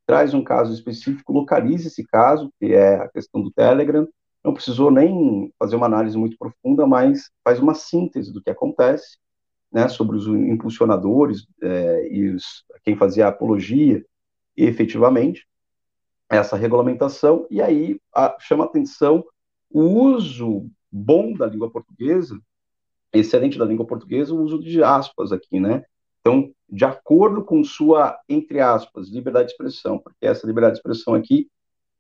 [0.08, 4.08] traz um caso específico, localiza esse caso, que é a questão do Telegram,
[4.42, 9.18] não precisou nem fazer uma análise muito profunda, mas faz uma síntese do que acontece,
[9.72, 14.04] né, sobre os impulsionadores é, e os, quem fazia a apologia,
[14.58, 15.48] e efetivamente,
[16.30, 19.24] essa regulamentação, e aí a, chama atenção
[19.70, 22.38] o uso bom da língua portuguesa,
[23.14, 25.84] excelente da língua portuguesa, o uso de aspas aqui, né?
[26.20, 31.14] Então, de acordo com sua, entre aspas, liberdade de expressão, porque essa liberdade de expressão
[31.14, 31.50] aqui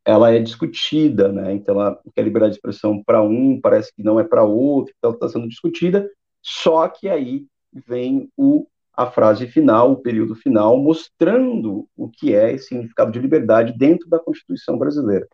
[0.04, 1.54] ela é discutida, né?
[1.54, 5.12] Então, ela quer liberdade de expressão para um, parece que não é para outro, então
[5.12, 6.10] está sendo discutida.
[6.41, 12.53] Só que aí vem o, a frase final, o período final, mostrando o que é
[12.53, 15.28] esse significado de liberdade dentro da Constituição brasileira.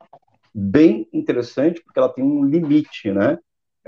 [0.54, 3.38] Bem interessante, porque ela tem um limite, né?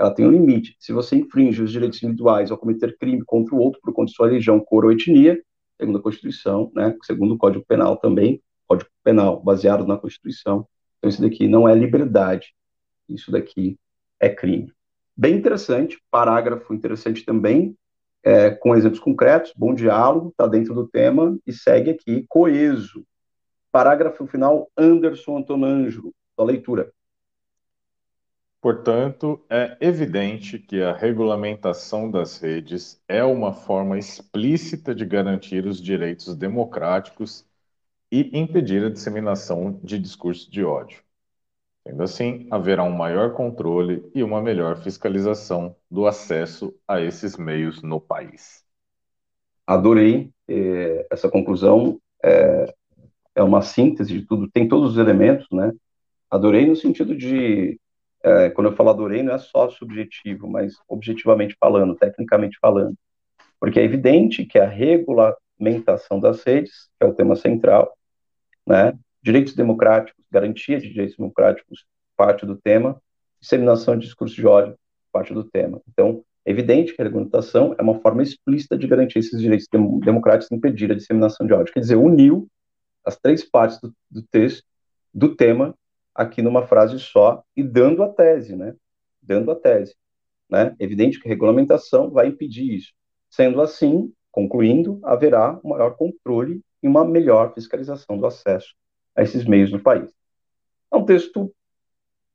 [0.00, 0.74] ela tem um limite.
[0.78, 4.16] Se você infringe os direitos individuais ao cometer crime contra o outro por conta de
[4.16, 5.38] sua religião, cor ou etnia,
[5.78, 11.10] segundo a Constituição, né, segundo o Código Penal também, Código Penal baseado na Constituição, então
[11.10, 12.54] isso daqui não é liberdade,
[13.06, 13.78] isso daqui
[14.18, 14.72] é crime.
[15.14, 17.76] Bem interessante, parágrafo interessante também,
[18.22, 23.04] é, com exemplos concretos, bom diálogo, está dentro do tema e segue aqui, coeso.
[23.72, 26.92] Parágrafo final, Anderson Antonângelo, da leitura.
[28.60, 35.80] Portanto, é evidente que a regulamentação das redes é uma forma explícita de garantir os
[35.80, 37.46] direitos democráticos
[38.12, 41.02] e impedir a disseminação de discurso de ódio.
[41.86, 47.82] Sendo assim, haverá um maior controle e uma melhor fiscalização do acesso a esses meios
[47.82, 48.64] no país.
[49.66, 51.98] Adorei eh, essa conclusão.
[52.22, 52.74] É,
[53.34, 55.72] é, uma síntese de tudo, tem todos os elementos, né?
[56.30, 57.80] Adorei no sentido de,
[58.22, 62.94] é, quando eu falo adorei, não é só subjetivo, mas objetivamente falando, tecnicamente falando.
[63.58, 67.96] Porque é evidente que a regulamentação das redes, que é o tema central,
[68.66, 68.92] né?
[69.22, 71.84] Direitos democráticos, garantia de direitos democráticos,
[72.16, 73.00] parte do tema,
[73.40, 74.76] disseminação de discurso de ódio,
[75.12, 75.80] parte do tema.
[75.88, 79.66] Então, é evidente que a regulamentação é uma forma explícita de garantir esses direitos
[80.02, 81.72] democráticos e impedir a disseminação de ódio.
[81.72, 82.48] Quer dizer, uniu
[83.04, 84.64] as três partes do, do texto,
[85.12, 85.74] do tema,
[86.14, 88.74] aqui numa frase só e dando a tese, né?
[89.22, 89.94] Dando a tese,
[90.48, 90.74] né?
[90.78, 92.92] É evidente que a regulamentação vai impedir isso.
[93.28, 98.74] Sendo assim, concluindo, haverá um maior controle e uma melhor fiscalização do acesso
[99.20, 100.10] a esses meios no país.
[100.90, 101.52] É um texto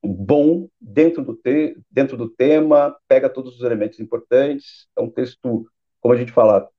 [0.04, 5.68] bom dentro do, te, dentro do tema, pega todos os elementos importantes, é um texto,
[6.00, 6.70] como a gente fala,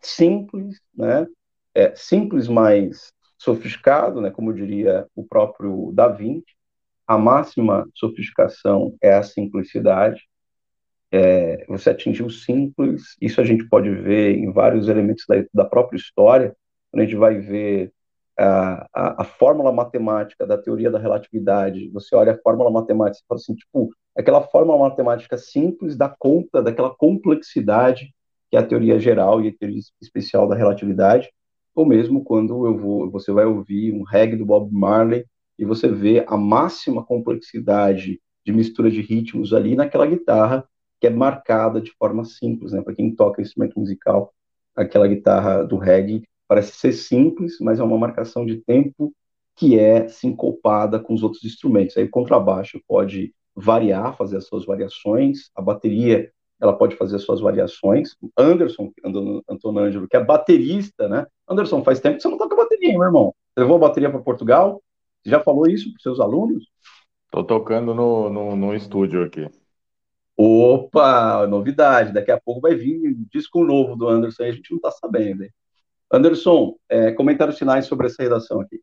[0.00, 1.26] simples, né?
[1.74, 4.30] É, simples, mas sofisticado, né?
[4.30, 6.56] Como diria o próprio Da Vinci.
[7.06, 10.22] A máxima sofisticação é a simplicidade.
[11.12, 15.64] É, você atingir o simples, isso a gente pode ver em vários elementos da, da
[15.64, 16.56] própria história,
[16.92, 17.92] a gente vai ver
[18.40, 23.28] a, a, a, fórmula matemática da teoria da relatividade, você olha a fórmula matemática e
[23.28, 28.14] fala assim, tipo, aquela fórmula matemática simples dá conta daquela complexidade
[28.50, 31.30] que é a teoria geral e a teoria especial da relatividade,
[31.74, 35.24] ou mesmo quando eu vou, você vai ouvir um reggae do Bob Marley
[35.56, 40.64] e você vê a máxima complexidade de mistura de ritmos ali naquela guitarra
[41.00, 42.82] que é marcada de forma simples, né?
[42.82, 44.34] Para quem toca instrumento musical,
[44.74, 49.14] aquela guitarra do reggae parece ser simples, mas é uma marcação de tempo
[49.54, 51.96] que é sincopada com os outros instrumentos.
[51.96, 56.28] Aí o contrabaixo pode variar, fazer as suas variações, a bateria
[56.60, 58.16] ela pode fazer as suas variações.
[58.36, 58.92] Anderson,
[59.48, 61.24] Antonângelo, que é baterista, né?
[61.48, 63.32] Anderson, faz tempo que você não toca bateria, hein, meu irmão?
[63.54, 64.82] Você levou a bateria para Portugal?
[65.22, 66.64] Você já falou isso para seus alunos?
[67.26, 69.48] Estou tocando no, no, no, estúdio aqui.
[70.36, 72.12] Opa, novidade.
[72.12, 75.44] Daqui a pouco vai vir um disco novo do Anderson, a gente não está sabendo.
[75.44, 75.50] Hein?
[76.12, 78.80] Anderson, é, comentários finais sobre essa redação aqui.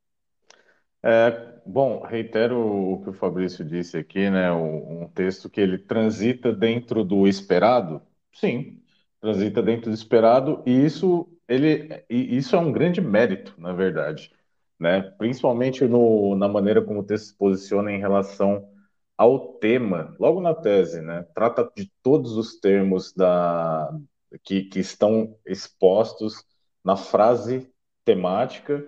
[1.03, 4.51] É, bom, reitero o que o Fabrício disse aqui, né?
[4.51, 8.01] Um texto que ele transita dentro do esperado.
[8.33, 8.81] Sim,
[9.21, 14.31] transita dentro do esperado e isso ele e isso é um grande mérito, na verdade,
[14.79, 15.01] né?
[15.01, 18.69] Principalmente no, na maneira como o texto se posiciona em relação
[19.17, 21.25] ao tema, logo na tese, né?
[21.33, 23.91] Trata de todos os termos da
[24.43, 26.43] que, que estão expostos
[26.83, 27.69] na frase
[28.05, 28.85] temática,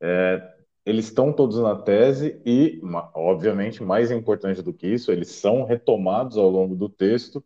[0.00, 0.54] é,
[0.84, 2.80] eles estão todos na tese e,
[3.14, 7.42] obviamente, mais importante do que isso, eles são retomados ao longo do texto.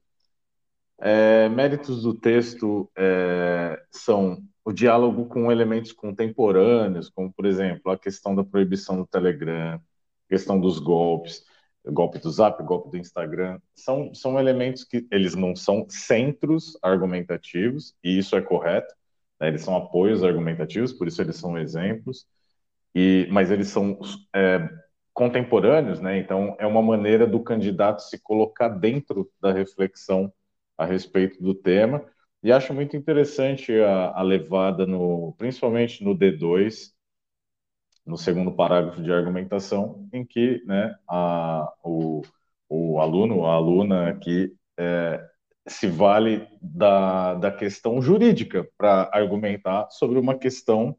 [1.00, 7.98] É, méritos do texto é, são o diálogo com elementos contemporâneos, como, por exemplo, a
[7.98, 9.80] questão da proibição do Telegram,
[10.28, 11.44] questão dos golpes,
[11.86, 17.94] golpe do Zap, golpe do Instagram, são, são elementos que eles não são centros argumentativos,
[18.02, 18.94] e isso é correto,
[19.40, 19.48] né?
[19.48, 22.26] Eles são apoios argumentativos, por isso eles são exemplos,
[22.94, 23.98] e, mas eles são
[24.34, 24.68] é,
[25.12, 26.18] contemporâneos, né?
[26.18, 30.32] Então é uma maneira do candidato se colocar dentro da reflexão
[30.76, 32.04] a respeito do tema.
[32.42, 36.92] E acho muito interessante a, a levada no, principalmente no D2,
[38.06, 42.22] no segundo parágrafo de argumentação, em que, né, a, o,
[42.68, 45.28] o aluno, a aluna aqui é,
[45.68, 50.96] se vale da, da questão jurídica para argumentar sobre uma questão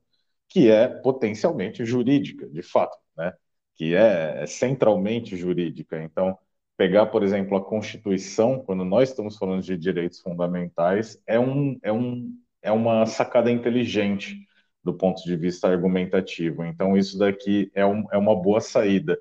[0.47, 3.34] que é potencialmente jurídica, de fato, né?
[3.76, 6.01] que é, é centralmente jurídica.
[6.01, 6.38] Então,
[6.76, 11.91] pegar, por exemplo, a Constituição, quando nós estamos falando de direitos fundamentais, é, um, é,
[11.91, 14.47] um, é uma sacada inteligente
[14.84, 16.63] do ponto de vista argumentativo.
[16.65, 19.20] Então, isso daqui é, um, é uma boa saída.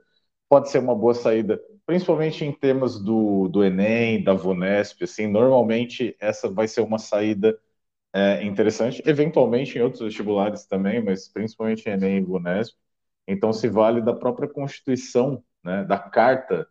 [0.48, 6.14] Pode ser uma boa saída principalmente em temas do, do Enem, da VUNESP, assim, normalmente
[6.20, 7.58] essa vai ser uma saída
[8.12, 12.76] é, interessante, eventualmente em outros vestibulares também, mas principalmente em Enem e VUNESP.
[13.26, 16.68] Então, se vale da própria Constituição, né, da Carta,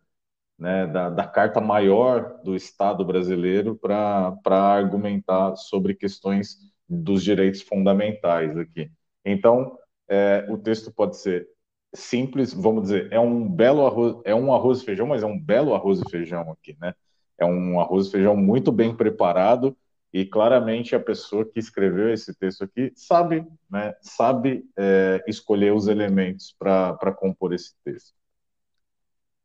[0.56, 6.58] né, da, da Carta Maior do Estado brasileiro para argumentar sobre questões
[6.88, 8.88] dos direitos fundamentais aqui.
[9.24, 9.76] Então,
[10.08, 11.48] é, o texto pode ser
[11.94, 15.38] simples, vamos dizer, é um belo arroz, é um arroz e feijão, mas é um
[15.38, 16.94] belo arroz e feijão aqui, né?
[17.38, 19.76] É um arroz e feijão muito bem preparado
[20.12, 23.94] e claramente a pessoa que escreveu esse texto aqui sabe, né?
[24.00, 28.16] Sabe é, escolher os elementos para compor esse texto.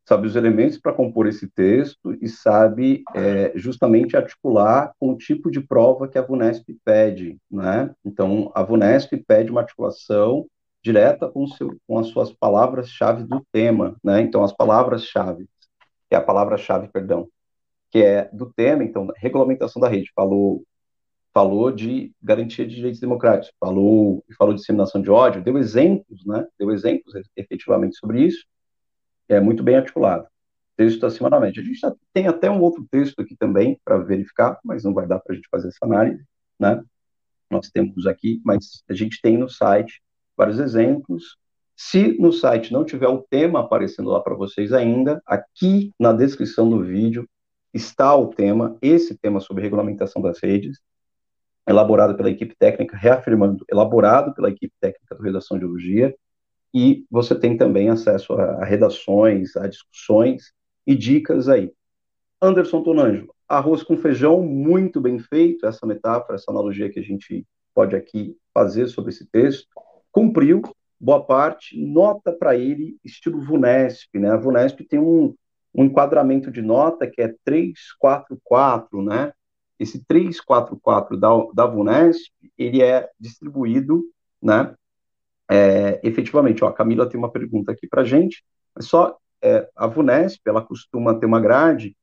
[0.06, 5.50] Sabe os elementos para compor esse texto e sabe é, justamente articular com o tipo
[5.50, 7.94] de prova que a VUNESP pede, né?
[8.04, 10.46] Então, a VUNESP pede uma articulação
[10.84, 14.22] direta com, seu, com as suas palavras-chave do tema, né?
[14.22, 15.48] Então, as palavras-chave,
[16.10, 17.28] que é a palavra-chave, perdão,
[17.90, 20.64] que é do tema, então, regulamentação da rede, falou
[21.34, 26.46] falou de garantia de direitos democráticos, falou falou de disseminação de ódio, deu exemplos, né?
[26.60, 28.46] Deu exemplos efetivamente sobre isso,
[29.28, 30.28] é muito bem articulado.
[30.78, 31.62] Texto acima da média.
[31.62, 31.80] A gente
[32.14, 35.36] tem até um outro texto aqui também para verificar, mas não vai dar para a
[35.36, 36.24] gente fazer essa análise,
[36.60, 36.84] né?
[37.50, 40.02] Nós temos aqui, mas a gente tem no site
[40.38, 41.38] vários exemplos.
[41.76, 46.70] Se no site não tiver o tema aparecendo lá para vocês ainda, aqui na descrição
[46.70, 47.28] do vídeo
[47.74, 50.80] está o tema, esse tema sobre regulamentação das redes,
[51.68, 56.16] elaborado pela equipe técnica, reafirmando, elaborado pela equipe técnica do Redação de Biologia,
[56.74, 60.54] e você tem também acesso a, a redações, a discussões
[60.86, 61.72] e dicas aí.
[62.42, 67.46] Anderson Tonanjo, arroz com feijão, muito bem feito, essa metáfora, essa analogia que a gente
[67.74, 69.68] pode aqui fazer sobre esse texto
[70.14, 70.62] cumpriu
[70.98, 74.30] boa parte, nota para ele, estilo VUNESP, né?
[74.30, 75.36] A VUNESP tem um,
[75.76, 79.34] um enquadramento de nota que é 344, né?
[79.78, 84.06] Esse 344 da, da VUNESP, ele é distribuído,
[84.42, 84.74] né?
[85.52, 89.88] É, efetivamente, ó, a Camila tem uma pergunta aqui para gente, mas só é, a
[89.88, 91.98] VUNESP, ela costuma ter uma grade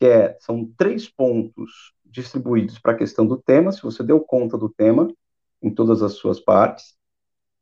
[0.00, 4.56] que é, são três pontos distribuídos para a questão do tema, se você deu conta
[4.56, 5.12] do tema,
[5.62, 6.95] em todas as suas partes,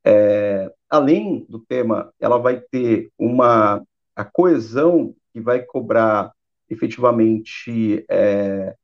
[0.05, 3.83] é, além do tema, ela vai ter uma
[4.15, 6.33] a coesão que vai cobrar
[6.71, 8.77] efetivamente é,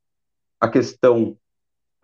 [0.58, 1.36] a questão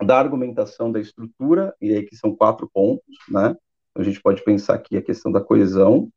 [0.01, 3.55] da argumentação da estrutura, e aí que são quatro pontos, né?
[3.95, 6.09] A gente pode pensar aqui a questão da coesão,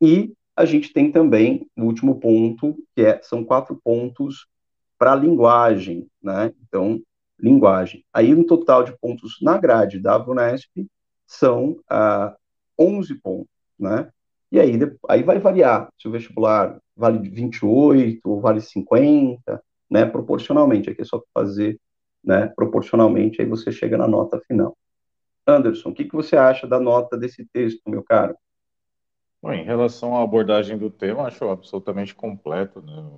[0.00, 4.46] e a gente tem também o último ponto, que é, são quatro pontos
[4.98, 6.52] para a linguagem, né?
[6.62, 7.00] Então,
[7.38, 8.04] linguagem.
[8.12, 10.86] Aí, um total de pontos na grade da VUNESP
[11.32, 12.36] são ah,
[12.78, 14.10] 11 pontos, né?
[14.50, 14.72] E aí,
[15.08, 20.04] aí vai variar se o vestibular vale 28 ou vale 50, né?
[20.04, 21.80] Proporcionalmente, aqui é só fazer,
[22.22, 22.48] né?
[22.48, 24.76] Proporcionalmente, aí você chega na nota final.
[25.46, 28.36] Anderson, o que, que você acha da nota desse texto, meu caro?
[29.42, 33.10] Bom, em relação à abordagem do tema, acho absolutamente completo, né?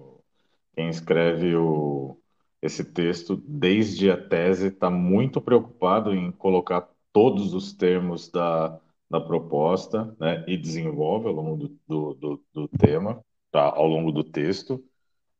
[0.72, 2.16] Quem escreve o,
[2.62, 9.20] esse texto, desde a tese, está muito preocupado em colocar todos os termos da, da
[9.20, 14.24] proposta né, e desenvolve ao longo do, do, do, do tema, tá, ao longo do
[14.24, 14.84] texto.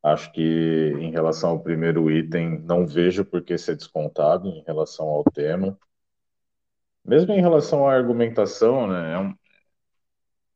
[0.03, 0.41] Acho que
[1.01, 5.77] em relação ao primeiro item, não vejo por que ser descontado em relação ao tema.
[7.05, 9.35] Mesmo em relação à argumentação, né, é um,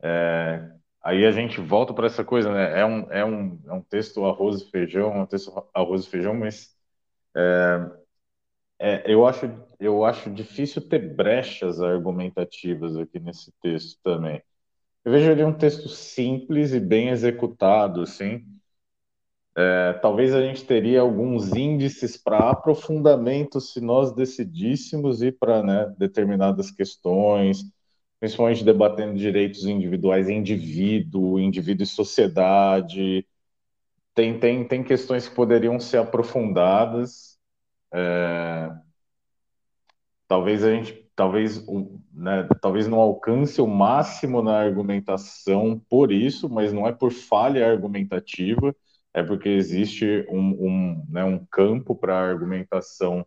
[0.01, 0.71] é,
[1.03, 4.25] aí a gente volta para essa coisa, né, é um, é, um, é um texto
[4.25, 6.77] arroz e feijão, é um texto arroz e feijão, mas
[7.37, 7.91] é,
[8.79, 9.51] é, eu, acho,
[9.81, 14.43] eu acho difícil ter brechas argumentativas aqui nesse texto também.
[15.05, 18.45] Eu vejo ele um texto simples e bem executado, assim.
[19.57, 25.95] É, talvez a gente teria alguns índices para aprofundamento se nós decidíssemos ir para né,
[25.99, 27.65] determinadas questões,
[28.21, 33.27] principalmente debatendo direitos individuais, indivíduo, indivíduo e sociedade.
[34.15, 37.38] Tem, tem, tem questões que poderiam ser aprofundadas,
[37.93, 38.71] é,
[40.27, 41.65] talvez a gente, talvez,
[42.13, 47.69] né, talvez não alcance o máximo na argumentação por isso, mas não é por falha
[47.69, 48.75] argumentativa,
[49.15, 53.27] é porque existe um, um, né, um campo para argumentação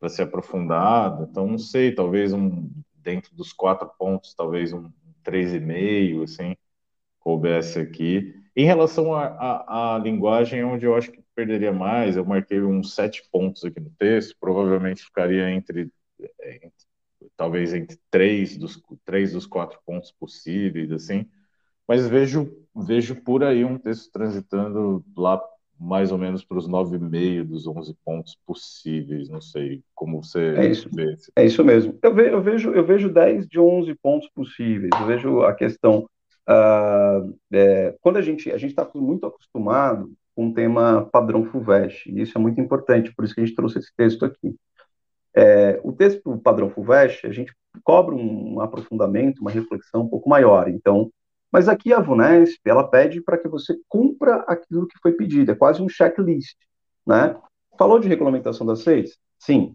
[0.00, 1.26] para ser aprofundada.
[1.30, 4.90] Então, não sei, talvez um dentro dos quatro pontos, talvez um
[5.22, 6.56] três e meio, assim,
[7.20, 8.34] coubesse aqui.
[8.56, 13.22] Em relação à linguagem, é onde eu acho que perderia mais, eu marquei uns sete
[13.30, 15.88] pontos aqui no texto, provavelmente ficaria entre,
[16.44, 16.72] entre
[17.36, 21.26] talvez entre três dos, três dos quatro pontos possíveis, assim,
[21.86, 25.40] mas vejo vejo por aí um texto transitando lá
[25.78, 29.28] mais ou menos para os 9,5 dos 11 pontos possíveis.
[29.28, 31.16] Não sei como você é isso, vê.
[31.36, 31.96] É isso mesmo.
[32.02, 34.90] Eu, ve, eu, vejo, eu vejo 10 de 11 pontos possíveis.
[35.00, 36.08] Eu vejo a questão.
[36.48, 42.08] Uh, é, quando a gente a gente está muito acostumado com o tema padrão FUVEST,
[42.08, 44.54] e isso é muito importante, por isso que a gente trouxe esse texto aqui.
[45.34, 50.30] É, o texto padrão FUVEST, a gente cobra um, um aprofundamento, uma reflexão um pouco
[50.30, 50.68] maior.
[50.68, 51.10] Então,
[51.50, 55.56] mas aqui a VUNESP, ela pede para que você cumpra aquilo que foi pedido, é
[55.56, 56.56] quase um checklist,
[57.04, 57.34] né?
[57.76, 59.18] Falou de regulamentação das redes?
[59.40, 59.74] Sim.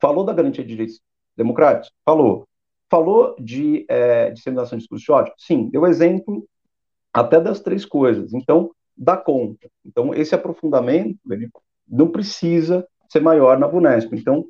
[0.00, 0.98] Falou da garantia de direitos
[1.36, 1.92] democráticos?
[2.06, 2.48] Falou.
[2.88, 5.34] Falou de é, disseminação de discurso de ódio?
[5.36, 5.68] Sim.
[5.68, 6.48] Deu exemplo
[7.12, 8.32] até das três coisas.
[8.32, 9.68] Então, dá conta.
[9.84, 11.48] Então, esse aprofundamento, ele
[11.88, 14.16] não precisa ser maior na VUNESP.
[14.16, 14.44] Então,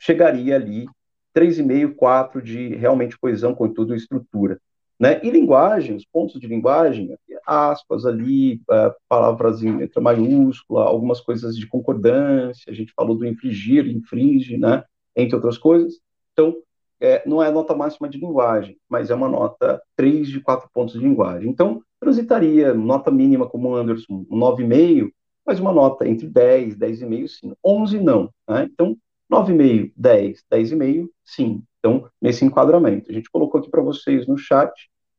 [0.00, 0.86] chegaria ali
[1.34, 4.60] 3,5, 4 de realmente coesão, conteúdo e estrutura.
[4.98, 5.20] Né?
[5.24, 7.16] E linguagem, os pontos de linguagem,
[7.46, 13.26] aspas ali, uh, palavras em letra maiúscula, algumas coisas de concordância, a gente falou do
[13.26, 14.84] infringir, infringe, né?
[15.16, 15.94] entre outras coisas.
[16.32, 16.54] Então,
[17.00, 20.94] é, não é nota máxima de linguagem, mas é uma nota 3 de 4 pontos
[20.94, 21.48] de linguagem.
[21.48, 25.10] Então, transitaria nota mínima como Anderson, 9,5,
[25.46, 27.52] mas uma nota entre 10, 10,5, sim.
[27.64, 28.30] 11, não.
[28.48, 28.68] Né?
[28.72, 28.96] Então,
[29.30, 31.62] 9,5, 10, 10,5, sim.
[31.78, 34.72] Então, nesse enquadramento, a gente colocou aqui para vocês no chat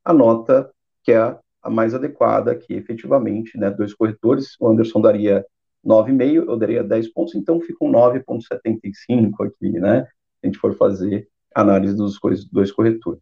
[0.03, 0.69] a nota
[1.03, 5.45] que é a mais adequada, que efetivamente, né, dois corretores, o Anderson daria
[5.85, 10.09] 9,5, eu daria 10 pontos, então fica um 9,75 aqui, né, se
[10.43, 12.19] a gente for fazer análise dos
[12.51, 13.21] dois corretores.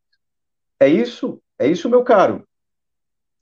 [0.80, 1.42] É isso?
[1.58, 2.46] É isso, meu caro?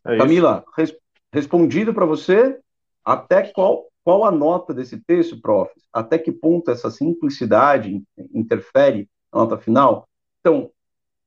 [0.08, 0.96] É Camila, res,
[1.34, 2.60] respondido para você,
[3.04, 5.72] até qual, qual a nota desse texto, prof?
[5.92, 8.02] Até que ponto essa simplicidade
[8.34, 10.08] interfere na nota final?
[10.40, 10.72] Então,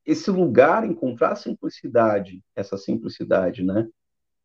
[0.07, 3.87] esse lugar, encontrar a simplicidade, essa simplicidade, né?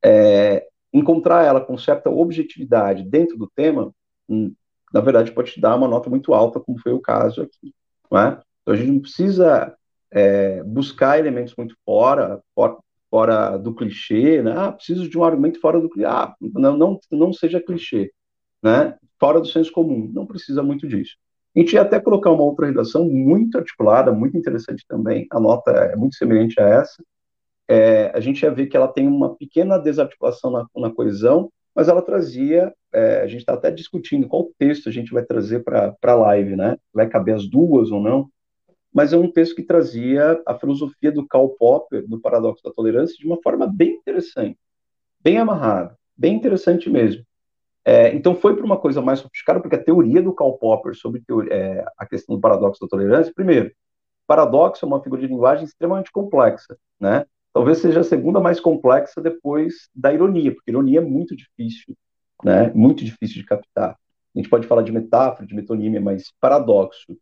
[0.04, 3.92] É, encontrar ela com certa objetividade dentro do tema,
[4.30, 4.54] hum,
[4.94, 7.74] na verdade, pode te dar uma nota muito alta, como foi o caso aqui,
[8.12, 8.40] não é?
[8.62, 9.76] Então, a gente não precisa
[10.12, 12.78] é, buscar elementos muito fora, fora,
[13.10, 14.54] fora, do clichê, né?
[14.56, 16.08] Ah, preciso de um argumento fora do clichê.
[16.08, 18.12] Ah, não, não, não seja clichê,
[18.64, 18.96] né?
[19.20, 20.10] Fora do senso comum.
[20.14, 21.16] Não precisa muito disso.
[21.56, 25.72] A gente ia até colocar uma outra redação muito articulada, muito interessante também, a nota
[25.72, 27.02] é muito semelhante a essa.
[27.68, 31.88] É, a gente ia ver que ela tem uma pequena desarticulação na, na coesão, mas
[31.88, 35.96] ela trazia, é, a gente está até discutindo qual texto a gente vai trazer para
[36.02, 36.78] a live, né?
[36.94, 38.30] Vai caber as duas ou não?
[38.96, 43.18] Mas é um texto que trazia a filosofia do Karl Popper, do paradoxo da tolerância,
[43.20, 44.58] de uma forma bem interessante,
[45.20, 47.22] bem amarrada, bem interessante mesmo.
[47.84, 51.22] É, então foi para uma coisa mais sofisticada, porque a teoria do Karl Popper sobre
[51.28, 53.70] teoria, é, a questão do paradoxo da tolerância, primeiro,
[54.26, 57.26] paradoxo é uma figura de linguagem extremamente complexa, né?
[57.52, 61.98] Talvez seja a segunda mais complexa depois da ironia, porque ironia é muito difícil,
[62.42, 62.72] né?
[62.74, 63.92] Muito difícil de captar.
[63.92, 67.18] A gente pode falar de metáfora, de metonímia, mas paradoxo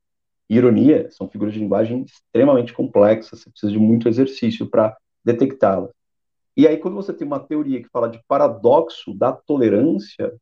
[0.49, 5.91] ironia são figuras de linguagem extremamente complexas, você precisa de muito exercício para detectá-las.
[6.55, 10.33] E aí, quando você tem uma teoria que fala de paradoxo da tolerância,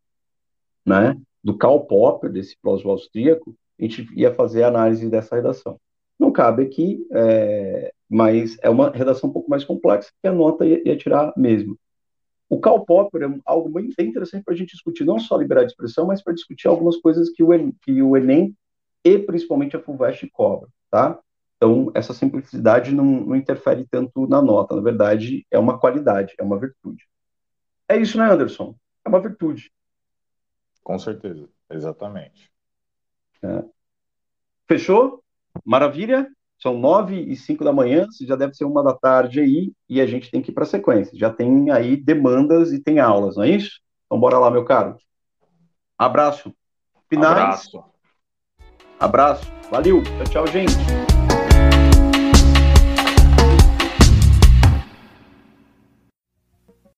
[0.85, 5.79] né, do Karl Popper, desse filósofo austríaco, a gente ia fazer a análise dessa redação.
[6.19, 10.65] Não cabe aqui, é, mas é uma redação um pouco mais complexa que a nota
[10.65, 11.77] ia, ia tirar mesmo.
[12.49, 15.73] O Karl Popper é algo bem interessante para a gente discutir, não só liberdade de
[15.73, 18.53] expressão, mas para discutir algumas coisas que o, que o Enem
[19.03, 21.19] e principalmente a FUVEST cobram, tá?
[21.57, 26.43] Então, essa simplicidade não, não, interfere tanto na nota, na verdade, é uma qualidade, é
[26.43, 27.07] uma virtude.
[27.87, 28.75] É isso, né, Anderson?
[29.05, 29.71] É uma virtude.
[30.83, 32.51] Com certeza, exatamente.
[33.43, 33.63] É.
[34.67, 35.23] Fechou?
[35.63, 36.27] Maravilha?
[36.57, 40.05] São nove e cinco da manhã, já deve ser uma da tarde aí, e a
[40.05, 41.17] gente tem que ir para a sequência.
[41.17, 43.81] Já tem aí demandas e tem aulas, não é isso?
[44.05, 44.95] Então bora lá, meu caro.
[45.97, 46.53] Abraço.
[47.07, 47.37] Finais.
[47.37, 47.90] Abraço.
[49.01, 49.51] Abraço.
[49.71, 50.03] Valeu.
[50.03, 51.10] Tchau, tchau, gente.